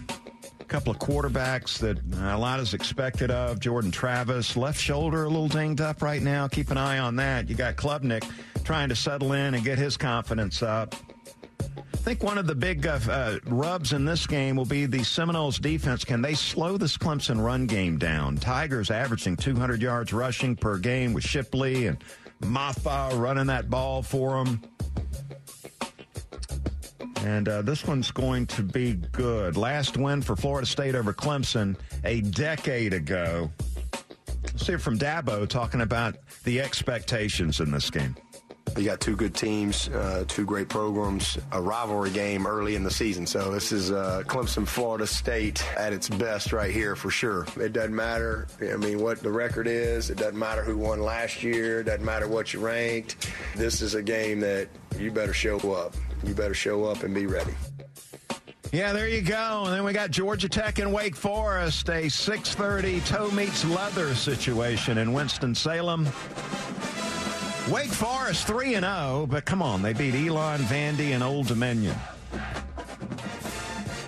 [0.72, 1.98] couple of quarterbacks that
[2.32, 3.60] a lot is expected of.
[3.60, 6.48] Jordan Travis, left shoulder a little dinged up right now.
[6.48, 7.50] Keep an eye on that.
[7.50, 8.26] You got Klubnik
[8.64, 10.94] trying to settle in and get his confidence up.
[11.60, 15.04] I think one of the big uh, uh, rubs in this game will be the
[15.04, 16.06] Seminoles defense.
[16.06, 18.38] Can they slow this Clemson run game down?
[18.38, 22.02] Tigers averaging 200 yards rushing per game with Shipley and
[22.40, 24.62] Mafah running that ball for them.
[27.24, 29.56] And uh, this one's going to be good.
[29.56, 33.50] Last win for Florida State over Clemson a decade ago.
[34.44, 38.16] Let's hear from Dabo talking about the expectations in this game.
[38.76, 42.90] You got two good teams, uh, two great programs, a rivalry game early in the
[42.90, 43.26] season.
[43.26, 47.46] So this is uh, Clemson, Florida State at its best right here for sure.
[47.60, 48.48] It doesn't matter.
[48.60, 50.10] I mean, what the record is.
[50.10, 51.80] It doesn't matter who won last year.
[51.80, 53.30] It doesn't matter what you ranked.
[53.56, 57.26] This is a game that you better show up you better show up and be
[57.26, 57.54] ready.
[58.72, 59.64] Yeah, there you go.
[59.66, 64.98] And then we got Georgia Tech and Wake Forest, a 6:30 toe meets leather situation
[64.98, 66.08] in Winston Salem.
[67.70, 71.94] Wake Forest 3 and 0, but come on, they beat Elon Vandy and Old Dominion.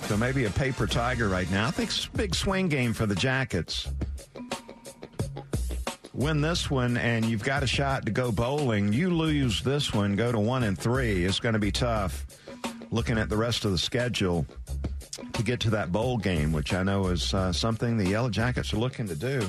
[0.03, 1.69] So maybe a paper tiger right now.
[1.69, 3.89] I think it's a big swing game for the Jackets.
[6.13, 8.93] Win this one, and you've got a shot to go bowling.
[8.93, 11.25] You lose this one, go to one and three.
[11.25, 12.27] It's going to be tough.
[12.91, 14.47] Looking at the rest of the schedule
[15.33, 18.73] to get to that bowl game, which I know is uh, something the Yellow Jackets
[18.73, 19.49] are looking to do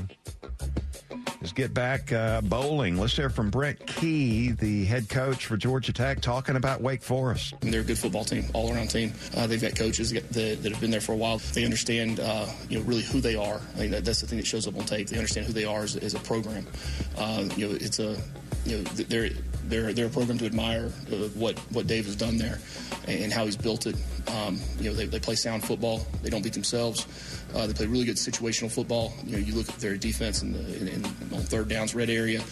[1.45, 2.97] is get back uh, bowling.
[2.97, 7.53] Let's hear from Brent Key, the head coach for Georgia Tech, talking about Wake Forest.
[7.61, 9.13] They're a good football team, all around team.
[9.35, 11.37] Uh, they've got coaches that, that, have been there for a while.
[11.53, 13.61] They understand, uh, you know, really who they are.
[13.75, 15.07] I mean, that, that's the thing that shows up on tape.
[15.07, 16.65] They understand who they are as, as a program.
[17.15, 18.17] Uh, you know, it's a,
[18.65, 19.29] you know, they're
[19.67, 20.89] they're they're a program to admire
[21.35, 22.59] what what Dave has done there
[23.07, 23.95] and how he's built it.
[24.27, 26.05] Um, you know, they, they play sound football.
[26.23, 27.05] They don't beat themselves.
[27.55, 29.13] Uh, they play really good situational football.
[29.23, 30.55] You know, you look at their defense in
[31.33, 32.43] on third downs, red area.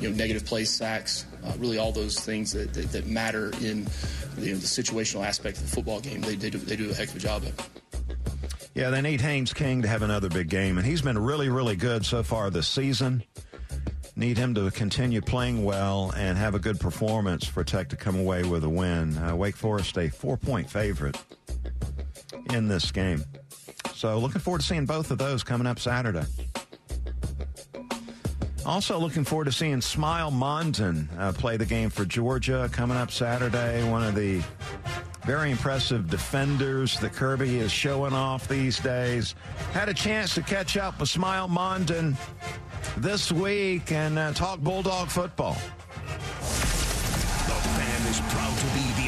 [0.00, 3.86] You know, negative plays, sacks, uh, really all those things that, that, that matter in
[4.38, 6.20] you know, the situational aspect of the football game.
[6.20, 7.44] They, they do they do a heck of a job.
[8.74, 11.76] Yeah, they need Haynes King to have another big game, and he's been really, really
[11.76, 13.22] good so far this season.
[14.16, 18.18] Need him to continue playing well and have a good performance for Tech to come
[18.18, 19.16] away with a win.
[19.18, 21.16] Uh, Wake Forest a four point favorite
[22.50, 23.24] in this game.
[24.02, 26.24] So looking forward to seeing both of those coming up Saturday.
[28.66, 33.12] Also, looking forward to seeing Smael Mondon uh, play the game for Georgia coming up
[33.12, 33.88] Saturday.
[33.88, 34.42] One of the
[35.24, 39.36] very impressive defenders that Kirby is showing off these days.
[39.72, 42.16] Had a chance to catch up with Smael Mondon
[42.96, 45.54] this week and uh, talk Bulldog football.
[46.40, 48.91] The fan is proud to be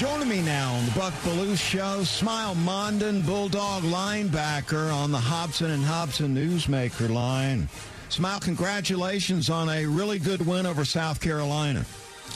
[0.00, 5.72] Joining me now on the Buck Belue Show, Smael Mondon, Bulldog linebacker on the Hobson
[5.72, 7.68] and Hobson Newsmaker line.
[8.08, 11.84] Smael, congratulations on a really good win over South Carolina.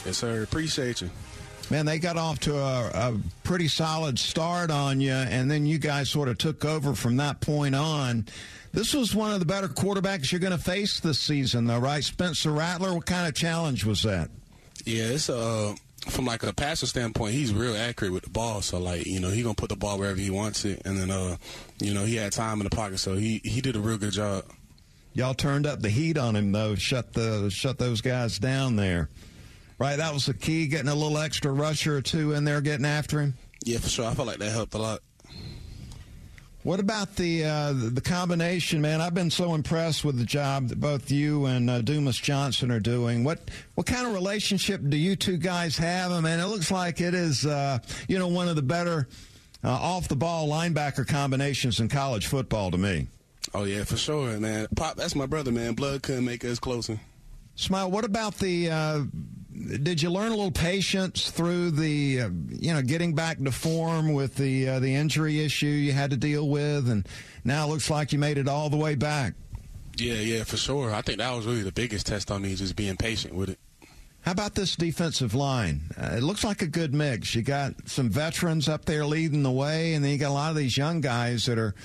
[0.05, 0.43] Yes, sir.
[0.43, 1.09] Appreciate you.
[1.71, 5.79] Man, they got off to a, a pretty solid start on you, and then you
[5.79, 8.27] guys sort of took over from that point on.
[8.73, 12.03] This was one of the better quarterbacks you're going to face this season, though, right?
[12.03, 14.29] Spencer Rattler, what kind of challenge was that?
[14.85, 15.73] Yeah, it's uh
[16.07, 18.61] from like a passer standpoint, he's real accurate with the ball.
[18.61, 21.11] So like, you know, he gonna put the ball wherever he wants it, and then
[21.11, 21.37] uh,
[21.79, 24.13] you know, he had time in the pocket, so he he did a real good
[24.13, 24.45] job.
[25.13, 29.09] Y'all turned up the heat on him though, shut the shut those guys down there.
[29.77, 32.85] Right, that was the key, getting a little extra rusher or two in there, getting
[32.85, 33.33] after him.
[33.65, 34.05] Yeah, for sure.
[34.05, 35.01] I felt like that helped a lot.
[36.65, 38.99] What about the uh, the combination, man?
[38.99, 42.79] I've been so impressed with the job that both you and uh, Dumas Johnson are
[42.79, 43.23] doing.
[43.23, 46.11] What what kind of relationship do you two guys have?
[46.11, 49.07] I mean, it looks like it is, uh, you know, one of the better
[49.63, 53.09] uh, off the ball linebacker combinations in college football to me.
[53.53, 54.65] Oh yeah, for sure, man.
[54.75, 55.75] Pop, that's my brother, man.
[55.75, 56.99] Blood couldn't make us closer.
[57.55, 57.91] Smael.
[57.91, 58.71] What about the?
[59.55, 63.51] Uh, did you learn a little patience through the, uh, you know, getting back to
[63.51, 67.07] form with the uh, the injury issue you had to deal with, and
[67.43, 69.33] now it looks like you made it all the way back.
[69.97, 70.93] Yeah, yeah, for sure.
[70.93, 73.59] I think that was really the biggest test on me, just being patient with it.
[74.21, 75.81] How about this defensive line?
[75.97, 77.35] Uh, it looks like a good mix.
[77.35, 80.49] You got some veterans up there leading the way, and then you got a lot
[80.49, 81.75] of these young guys that are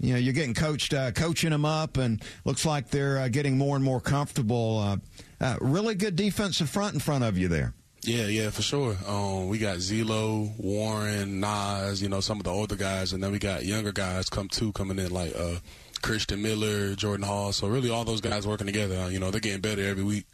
[0.00, 3.58] you know, you're getting coached, uh, coaching them up, and looks like they're uh, getting
[3.58, 4.98] more and more comfortable.
[5.40, 7.72] Uh, really good defensive front in front of you there.
[8.02, 8.96] Yeah, yeah, for sure.
[9.06, 13.30] Um, we got Zelo, Warren, Nas, you know, some of the older guys, and then
[13.30, 15.56] we got younger guys come too coming in like uh,
[16.00, 17.52] Christian Miller, Jordan Hall.
[17.52, 18.96] So really, all those guys working together.
[18.96, 20.26] Uh, you know, they're getting better every week.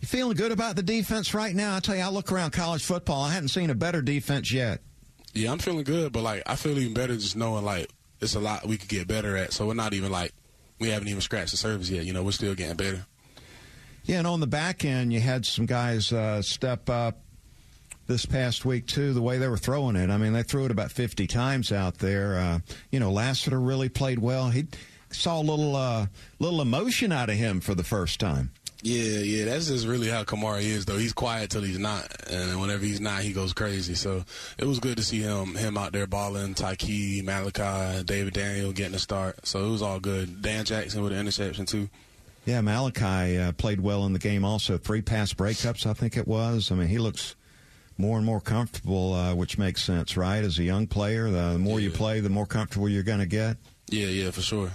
[0.00, 1.76] You feeling good about the defense right now?
[1.76, 3.24] I tell you, I look around college football.
[3.24, 4.80] I hadn't seen a better defense yet.
[5.32, 8.40] Yeah, I'm feeling good, but like I feel even better just knowing like it's a
[8.40, 9.52] lot we could get better at.
[9.52, 10.32] So we're not even like
[10.78, 12.04] we haven't even scratched the surface yet.
[12.04, 13.06] You know, we're still getting better.
[14.04, 17.20] Yeah, and on the back end, you had some guys uh, step up
[18.06, 19.14] this past week too.
[19.14, 21.98] The way they were throwing it, I mean, they threw it about 50 times out
[21.98, 22.36] there.
[22.38, 22.58] Uh,
[22.90, 24.50] you know, Lassiter really played well.
[24.50, 24.66] He
[25.10, 26.06] saw a little uh,
[26.38, 28.50] little emotion out of him for the first time.
[28.82, 30.98] Yeah, yeah, that's just really how Kamari is, though.
[30.98, 33.94] He's quiet till he's not, and whenever he's not, he goes crazy.
[33.94, 34.24] So
[34.58, 36.52] it was good to see him him out there balling.
[36.52, 39.46] Tyke, Malachi, David Daniel getting a start.
[39.46, 40.42] So it was all good.
[40.42, 41.88] Dan Jackson with an interception too.
[42.46, 44.44] Yeah, Malachi uh, played well in the game.
[44.44, 46.70] Also, three pass breakups, I think it was.
[46.70, 47.36] I mean, he looks
[47.96, 50.44] more and more comfortable, uh, which makes sense, right?
[50.44, 51.86] As a young player, the more yeah.
[51.86, 53.56] you play, the more comfortable you're going to get.
[53.88, 54.72] Yeah, yeah, for sure.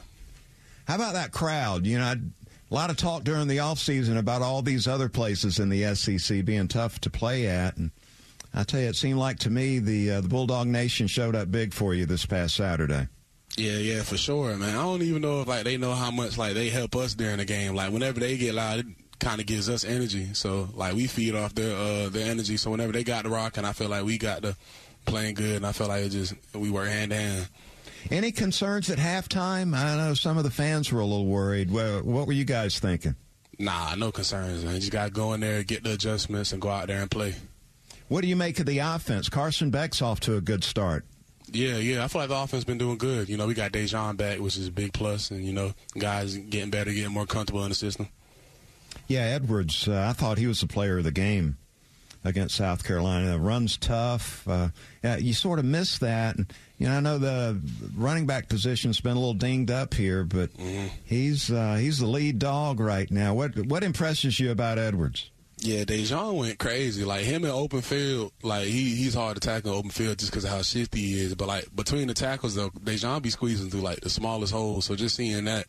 [0.87, 1.85] How about that crowd?
[1.85, 2.31] You know, I'd,
[2.71, 6.45] a lot of talk during the offseason about all these other places in the SEC
[6.45, 7.77] being tough to play at.
[7.77, 7.91] And
[8.53, 11.51] I tell you, it seemed like to me the uh, the Bulldog Nation showed up
[11.51, 13.07] big for you this past Saturday.
[13.59, 14.69] Yeah, yeah, for sure, man.
[14.69, 17.37] I don't even know if like they know how much like they help us during
[17.37, 17.75] the game.
[17.75, 18.85] Like whenever they get loud, it
[19.19, 20.33] kind of gives us energy.
[20.33, 22.55] So like we feed off their uh, their energy.
[22.55, 24.55] So whenever they got the rock, and I feel like we got the
[25.05, 27.49] playing good, and I feel like it just we were hand in hand.
[28.09, 29.75] Any concerns at halftime?
[29.75, 31.69] I know some of the fans were a little worried.
[31.69, 33.15] What were you guys thinking?
[33.57, 34.75] Nah, no concerns, man.
[34.75, 37.11] You just got to go in there, get the adjustments, and go out there and
[37.11, 37.35] play.
[38.07, 39.27] What do you make of the offense?
[39.27, 41.05] Carson Beck's off to a good start.
[41.51, 42.03] Yeah, yeah.
[42.03, 43.29] I feel like the offense has been doing good.
[43.29, 46.37] You know, we got Daijun back, which is a big plus, and you know, guys
[46.37, 48.07] getting better, getting more comfortable in the system.
[49.07, 49.87] Yeah, Edwards.
[49.87, 51.57] Uh, I thought he was the player of the game
[52.23, 53.37] against South Carolina.
[53.37, 54.47] Runs tough.
[54.47, 54.69] Uh,
[55.03, 56.35] yeah, you sort of miss that.
[56.35, 57.59] And, you know, I know the
[57.95, 60.87] running back position's been a little dinged up here, but mm-hmm.
[61.05, 63.33] he's uh, he's the lead dog right now.
[63.33, 65.31] What what impresses you about Edwards?
[65.61, 67.03] Yeah, Daijun went crazy.
[67.03, 70.31] Like him in open field, like he he's hard to tackle in open field just
[70.31, 71.35] because of how shifty he is.
[71.35, 74.85] But like between the tackles, though, Daijun be squeezing through like the smallest holes.
[74.85, 75.67] So just seeing that,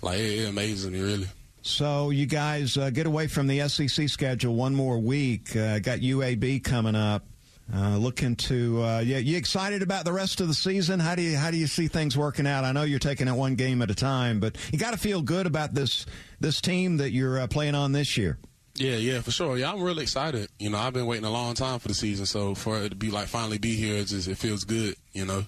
[0.00, 1.26] like it, it amazes me really.
[1.62, 5.54] So you guys uh, get away from the SEC schedule one more week.
[5.56, 7.24] Uh, got UAB coming up.
[7.72, 11.00] Uh, looking to uh, yeah, you excited about the rest of the season?
[11.00, 12.64] How do you how do you see things working out?
[12.64, 15.22] I know you're taking it one game at a time, but you got to feel
[15.22, 16.04] good about this
[16.38, 18.38] this team that you're uh, playing on this year.
[18.74, 19.58] Yeah, yeah, for sure.
[19.58, 20.48] Yeah, I'm really excited.
[20.58, 22.94] You know, I've been waiting a long time for the season, so for it to
[22.94, 24.96] be like finally be here, it just it feels good.
[25.12, 25.44] You know.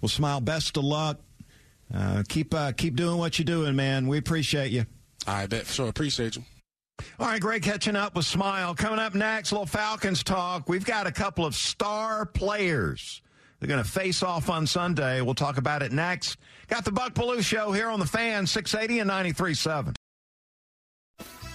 [0.00, 0.44] Well, Smael.
[0.44, 1.18] Best of luck.
[1.92, 4.06] Uh, keep uh, keep doing what you're doing, man.
[4.06, 4.86] We appreciate you.
[5.26, 5.88] I bet for sure.
[5.88, 6.44] Appreciate you.
[7.18, 8.76] All right, Greg catching up with Smael.
[8.76, 10.68] Coming up next, little Falcons talk.
[10.68, 13.20] We've got a couple of star players.
[13.60, 15.20] They're going to face off on Sunday.
[15.22, 16.36] We'll talk about it next.
[16.68, 19.95] Got the Buck Belue Show here on the fan, 680 and 93.7.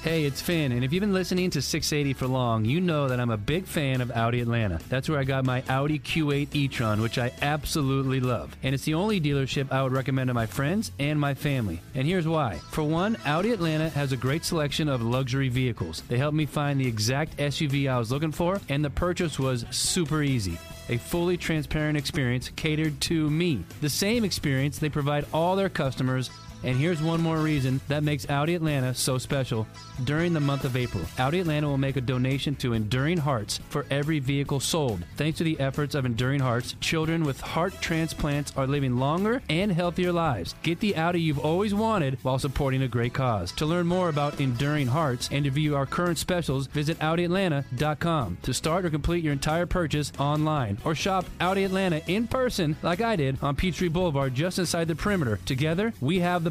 [0.01, 3.19] Hey, it's Finn, and if you've been listening to 680 for long, you know that
[3.19, 4.79] I'm a big fan of Audi Atlanta.
[4.89, 8.55] That's where I got my Audi Q8 e-tron, which I absolutely love.
[8.63, 11.81] And it's the only dealership I would recommend to my friends and my family.
[11.93, 12.55] And here's why.
[12.71, 16.01] For one, Audi Atlanta has a great selection of luxury vehicles.
[16.07, 19.65] They helped me find the exact SUV I was looking for, and the purchase was
[19.69, 20.57] super easy
[20.89, 23.63] a fully transparent experience catered to me.
[23.79, 26.29] The same experience they provide all their customers
[26.63, 29.67] and here's one more reason that makes Audi Atlanta so special.
[30.03, 33.85] During the month of April, Audi Atlanta will make a donation to Enduring Hearts for
[33.89, 35.03] every vehicle sold.
[35.15, 39.71] Thanks to the efforts of Enduring Hearts, children with heart transplants are living longer and
[39.71, 40.55] healthier lives.
[40.63, 43.51] Get the Audi you've always wanted while supporting a great cause.
[43.53, 48.37] To learn more about Enduring Hearts and to view our current specials, visit AudiAtlanta.com.
[48.43, 53.01] To start or complete your entire purchase online or shop Audi Atlanta in person like
[53.01, 55.39] I did on Peachtree Boulevard just inside the perimeter.
[55.45, 56.50] Together, we have the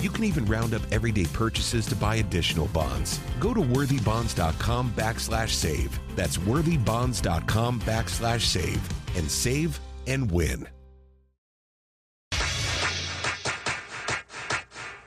[0.00, 3.18] You can even round up everyday purchases to buy additional bonds.
[3.40, 5.98] Go to worthybonds.com backslash save.
[6.14, 8.80] That's worthybonds.com backslash save
[9.16, 10.68] and save and win.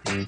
[0.05, 0.25] Hey,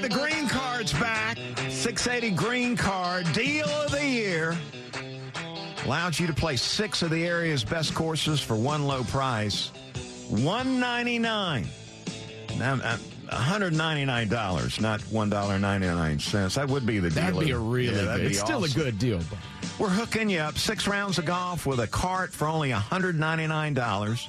[0.00, 1.38] the green card's back.
[1.68, 4.58] 680 green card, deal of the year.
[5.84, 9.70] Allows you to play six of the area's best courses for one low price.
[10.28, 11.81] 199 now, uh,
[12.62, 16.54] $199, not $1.99.
[16.54, 17.22] That would be the deal.
[17.22, 18.26] That'd be a really yeah, good.
[18.26, 18.68] It's awesome.
[18.68, 19.20] still a good deal.
[19.78, 20.58] We're hooking you up.
[20.58, 24.28] Six rounds of golf with a cart for only $199.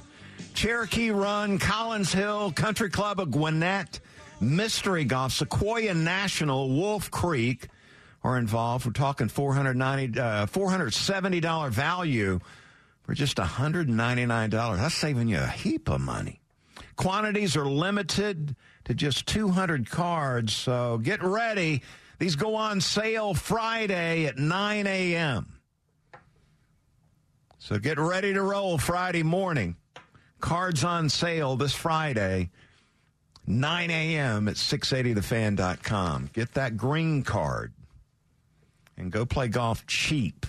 [0.53, 3.99] Cherokee Run, Collins Hill, Country Club of Gwinnett,
[4.39, 7.67] Mystery Golf, Sequoia National, Wolf Creek
[8.23, 8.85] are involved.
[8.85, 12.39] We're talking 490, uh, $470 value
[13.03, 14.77] for just $199.
[14.77, 16.39] That's saving you a heap of money.
[16.95, 21.81] Quantities are limited to just 200 cards, so get ready.
[22.19, 25.59] These go on sale Friday at 9 a.m.
[27.57, 29.77] So get ready to roll Friday morning.
[30.39, 32.51] Cards on sale this Friday,
[33.47, 34.47] 9 a.m.
[34.47, 36.29] at 680thefan.com.
[36.33, 37.71] Get that green card
[38.97, 40.45] and go play golf cheap.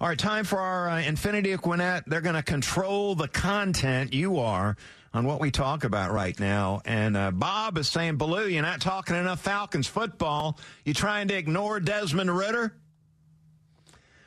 [0.00, 2.04] All right, time for our uh, Infiniti Gwinnett.
[2.06, 4.76] They're going to control the content you are
[5.12, 6.82] on what we talk about right now.
[6.84, 10.56] And uh, Bob is saying, Belue, you're not talking enough Falcons football.
[10.84, 12.72] You trying to ignore Desmond Ridder?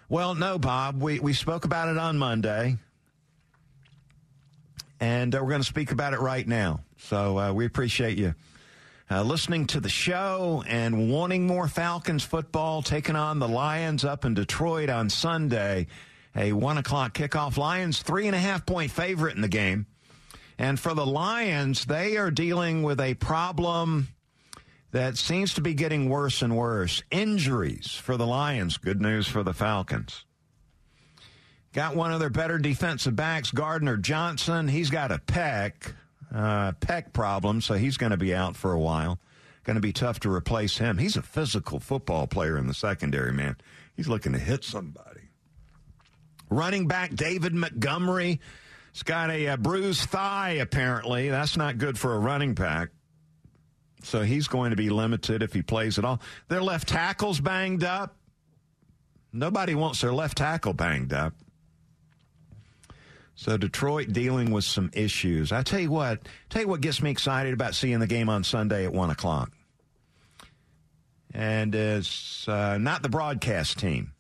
[0.10, 1.02] Well, no, Bob.
[1.02, 2.76] We, we spoke about it on Monday.
[5.00, 6.82] And uh, we're going to speak about it right now.
[6.98, 8.36] So uh, we appreciate you
[9.12, 14.24] uh, listening to the show and wanting more Falcons football, taking on the Lions up
[14.24, 15.88] in Detroit on Sunday.
[16.34, 17.57] A one o'clock kickoff.
[17.57, 19.86] Lions three and a half point favorite in the game.
[20.57, 24.07] And for the Lions, they are dealing with a problem
[24.91, 27.03] that seems to be getting worse and worse.
[27.12, 28.78] Injuries for the Lions.
[28.78, 30.24] Good news for the Falcons.
[31.74, 34.70] Got one of their better defensive backs, Gardner Johnson.
[34.70, 35.93] He's got a pec
[36.34, 39.20] uh, pec problem, so he's going to be out for a while.
[39.64, 40.98] Going to be tough to replace him.
[40.98, 43.58] He's a physical football player in the secondary, man.
[43.96, 45.30] He's looking to hit somebody.
[46.50, 48.40] Running back David Montgomery.
[48.92, 51.30] He's got a, a bruised thigh, apparently.
[51.30, 52.90] That's not good for a running back.
[54.04, 56.22] So he's going to be limited if he plays at all.
[56.48, 58.16] Their left tackle's banged up.
[59.32, 61.34] Nobody wants their left tackle banged up.
[63.42, 65.52] So Detroit dealing with some issues.
[65.52, 68.44] I tell you what, tell you what gets me excited about seeing the game on
[68.44, 69.52] Sunday at one o'clock.
[71.34, 74.14] And it's uh, not the broadcast team.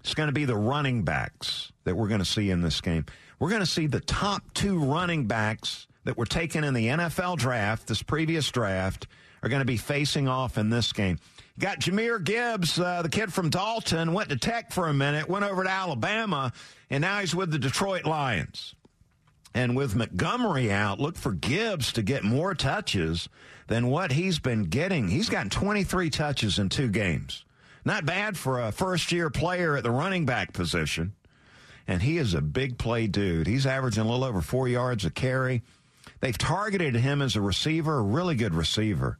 [0.00, 3.04] It's going to be the running backs that we're going to see in this game.
[3.38, 7.36] We're going to see the top two running backs that were taken in the NFL
[7.36, 9.08] draft, this previous draft,
[9.42, 11.18] are going to be facing off in this game.
[11.56, 15.44] Got Jahmyr Gibbs, uh, the kid from Dalton, went to Tech for a minute, went
[15.44, 16.52] over to Alabama,
[16.90, 18.74] and now he's with the Detroit Lions.
[19.54, 23.28] And with Montgomery out, look for Gibbs to get more touches
[23.68, 25.08] than what he's been getting.
[25.08, 27.44] He's gotten 23 touches in two games.
[27.84, 31.12] Not bad for a first year player at the running back position.
[31.86, 33.46] And he is a big play dude.
[33.46, 35.62] He's averaging a little over four yards a carry.
[36.18, 39.18] They've targeted him as a receiver, a really good receiver.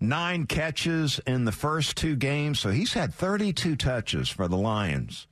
[0.00, 5.26] Nine catches in the first two games, so he's had 32 touches for the Lions.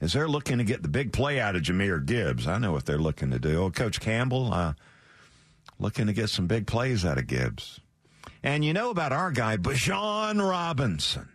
[0.00, 2.86] As they're looking to get the big play out of Jahmyr Gibbs, I know what
[2.86, 3.62] they're looking to do.
[3.62, 4.72] Oh, Coach Campbell, uh,
[5.78, 7.80] looking to get some big plays out of Gibbs.
[8.42, 11.28] And you know about our guy, Bijan Robinson.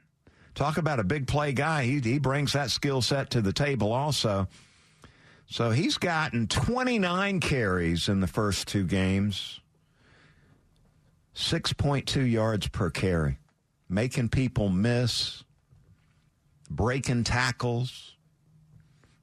[0.55, 1.83] Talk about a big play guy.
[1.83, 4.47] He, he brings that skill set to the table also.
[5.49, 9.61] So he's gotten 29 carries in the first two games,
[11.37, 13.37] 6.2 yards per carry,
[13.87, 15.43] making people miss,
[16.69, 18.15] breaking tackles.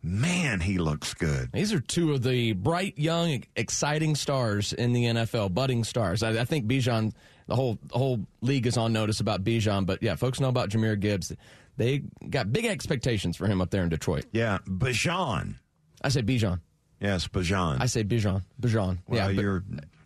[0.01, 1.51] Man, he looks good.
[1.53, 6.23] These are two of the bright, young, exciting stars in the NFL, budding stars.
[6.23, 7.13] I, I think Bijan,
[7.49, 10.69] the whole the whole league is on notice about Bijan, but yeah, folks know about
[10.69, 11.35] Jahmyr Gibbs.
[11.79, 14.27] They got big expectations for him up there in Detroit.
[14.31, 15.57] Yeah, Bijan.
[16.03, 16.61] I say Bijan.
[17.01, 17.81] Yes, Bijan.
[17.81, 18.43] I say Bijan.
[18.61, 18.99] Bijan.
[19.09, 19.65] Well, yeah, you're.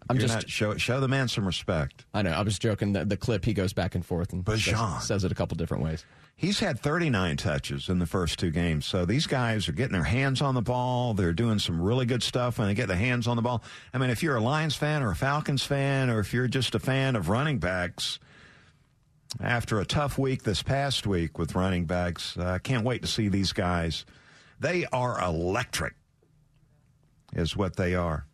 [0.08, 2.06] I'm you're just show show the man some respect.
[2.14, 2.30] I know.
[2.30, 2.92] I was joking.
[2.92, 5.82] The, the clip he goes back and forth and says, says it a couple different
[5.82, 6.04] ways.
[6.34, 8.86] He's had 39 touches in the first two games.
[8.86, 11.12] So these guys are getting their hands on the ball.
[11.12, 13.64] They're doing some really good stuff when they get their hands on the ball.
[13.92, 16.76] I mean, if you're a Lions fan or a Falcons fan, or if you're just
[16.76, 18.20] a fan of running backs,
[19.40, 23.08] after a tough week this past week with running backs, I uh, can't wait to
[23.08, 24.06] see these guys.
[24.60, 25.94] They are electric,
[27.34, 28.27] is what they are.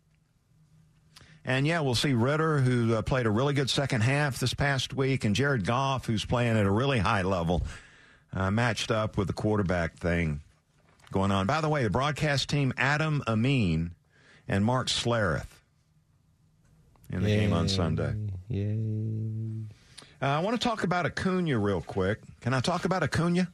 [1.45, 4.93] And yeah, we'll see Ridder, who uh, played a really good second half this past
[4.95, 7.61] week, and Jared Goff, who's playing at a really high level,
[8.33, 10.41] uh, matched up with the quarterback thing
[11.11, 11.45] going on.
[11.45, 13.91] By the way, the broadcast team, Adam Amin
[14.47, 15.45] and Mark Schlereth
[17.11, 17.39] in the Yay.
[17.41, 18.15] game on Sunday.
[18.49, 18.79] Yay.
[20.21, 22.19] Uh, I want to talk about Acuna real quick.
[22.41, 23.47] Can I talk about Acuna?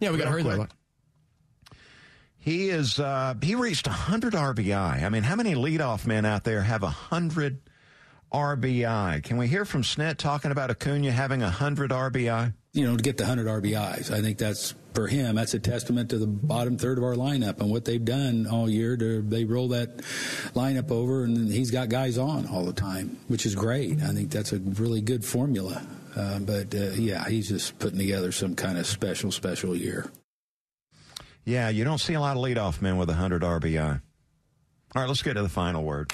[0.00, 0.66] Yeah, we got to hurry though.
[2.40, 5.02] He is uh, he reached 100 RBI.
[5.02, 7.60] I mean, how many leadoff men out there have 100
[8.32, 9.22] RBI?
[9.22, 12.54] Can we hear from Snit talking about Acuna having 100 RBI?
[12.72, 15.36] You know, to get the 100 RBIs, I think that's for him.
[15.36, 18.70] That's a testament to the bottom third of our lineup and what they've done all
[18.70, 18.96] year.
[18.96, 19.98] To, they roll that
[20.54, 24.00] lineup over, and he's got guys on all the time, which is great.
[24.00, 25.86] I think that's a really good formula.
[26.16, 30.10] Uh, but uh, yeah, he's just putting together some kind of special, special year.
[31.44, 34.00] Yeah, you don't see a lot of leadoff men with 100 RBI.
[34.94, 36.12] All right, let's get to the final word.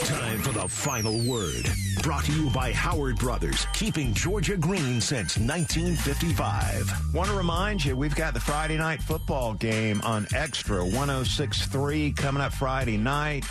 [0.00, 1.64] Time for the final word.
[2.02, 7.14] Brought to you by Howard Brothers, keeping Georgia green since 1955.
[7.14, 12.42] Want to remind you, we've got the Friday night football game on Extra 1063 coming
[12.42, 13.44] up Friday night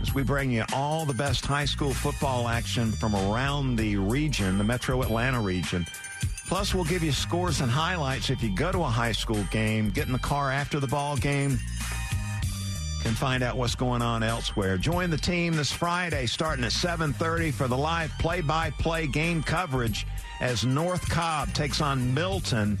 [0.00, 4.58] as we bring you all the best high school football action from around the region,
[4.58, 5.86] the metro Atlanta region.
[6.50, 9.88] Plus, we'll give you scores and highlights if you go to a high school game,
[9.88, 11.60] get in the car after the ball game,
[13.02, 14.76] can find out what's going on elsewhere.
[14.76, 20.08] Join the team this Friday starting at 7:30 for the live play-by-play game coverage
[20.40, 22.80] as North Cobb takes on Milton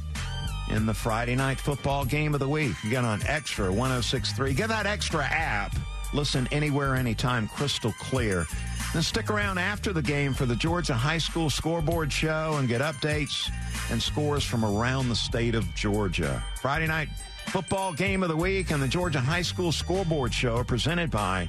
[0.68, 2.74] in the Friday night football game of the week.
[2.82, 4.52] You get on Extra 1063.
[4.52, 5.76] Get that extra app.
[6.12, 8.48] Listen anywhere, anytime, crystal clear.
[8.92, 12.80] Then stick around after the game for the Georgia High School Scoreboard Show and get
[12.80, 13.50] updates
[13.90, 16.42] and scores from around the state of Georgia.
[16.60, 17.08] Friday night
[17.46, 21.48] football game of the week and the Georgia High School Scoreboard Show are presented by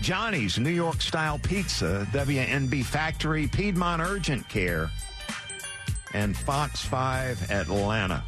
[0.00, 4.90] Johnny's New York Style Pizza, WNB Factory, Piedmont Urgent Care,
[6.12, 8.24] and Fox 5 Atlanta.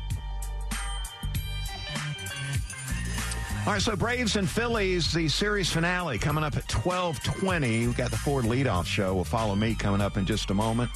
[3.66, 7.86] All right, so Braves and Phillies, the series finale coming up at 1220.
[7.86, 9.14] We've got the Ford leadoff show.
[9.14, 10.90] Will follow me coming up in just a moment.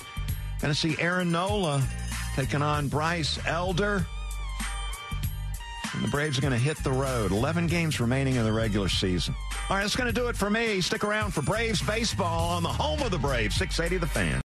[0.60, 1.82] Going to see Aaron Nola
[2.36, 4.04] taking on Bryce Elder.
[5.94, 7.30] And the Braves are going to hit the road.
[7.30, 9.34] 11 games remaining in the regular season.
[9.70, 10.82] All right, that's going to do it for me.
[10.82, 14.42] Stick around for Braves baseball on the home of the Braves, 680 The Fan.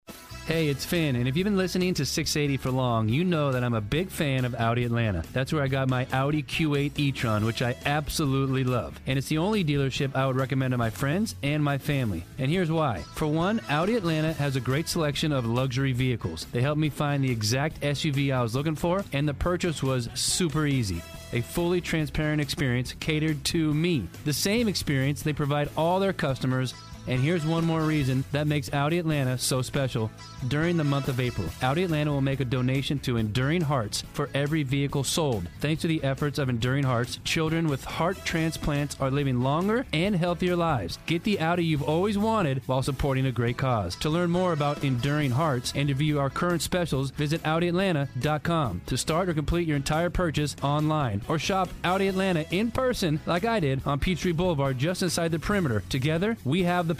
[0.50, 3.62] Hey, it's Finn, and if you've been listening to 680 for long, you know that
[3.62, 5.22] I'm a big fan of Audi Atlanta.
[5.32, 8.98] That's where I got my Audi Q8 e-tron, which I absolutely love.
[9.06, 12.24] And it's the only dealership I would recommend to my friends and my family.
[12.36, 13.02] And here's why.
[13.14, 16.46] For one, Audi Atlanta has a great selection of luxury vehicles.
[16.50, 20.08] They helped me find the exact SUV I was looking for, and the purchase was
[20.14, 21.00] super easy
[21.32, 24.08] a fully transparent experience catered to me.
[24.24, 26.74] The same experience they provide all their customers
[27.10, 30.10] and here's one more reason that makes Audi Atlanta so special.
[30.46, 34.30] During the month of April, Audi Atlanta will make a donation to Enduring Hearts for
[34.32, 35.46] every vehicle sold.
[35.58, 40.14] Thanks to the efforts of Enduring Hearts, children with heart transplants are living longer and
[40.14, 41.00] healthier lives.
[41.06, 43.96] Get the Audi you've always wanted while supporting a great cause.
[43.96, 48.82] To learn more about Enduring Hearts and to view our current specials, visit AudiAtlanta.com.
[48.86, 53.44] To start or complete your entire purchase online or shop Audi Atlanta in person like
[53.44, 55.82] I did on Peachtree Boulevard just inside the perimeter.
[55.88, 56.99] Together, we have the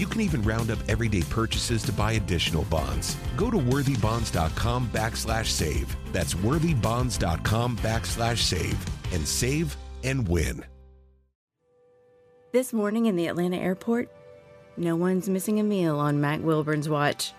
[0.00, 3.18] You can even round up everyday purchases to buy additional bonds.
[3.36, 5.94] Go to worthybonds.com backslash save.
[6.10, 8.82] That's worthybonds.com backslash save
[9.12, 10.64] and save and win.
[12.50, 14.10] This morning in the Atlanta airport,
[14.78, 17.34] no one's missing a meal on Mac Wilburn's watch.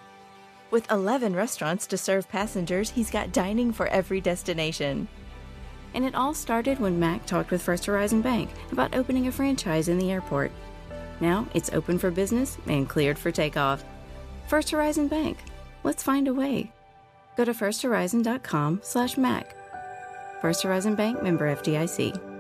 [0.70, 5.08] With 11 restaurants to serve passengers, he's got dining for every destination.
[5.96, 9.88] And it all started when Mac talked with First Horizon Bank about opening a franchise
[9.88, 10.52] in the airport.
[11.22, 13.84] Now it's open for business and cleared for takeoff.
[14.48, 15.38] First Horizon Bank.
[15.84, 16.72] Let's find a way.
[17.38, 19.56] Go to firsthorizon.com slash Mac.
[20.42, 22.31] First Horizon Bank member FDIC.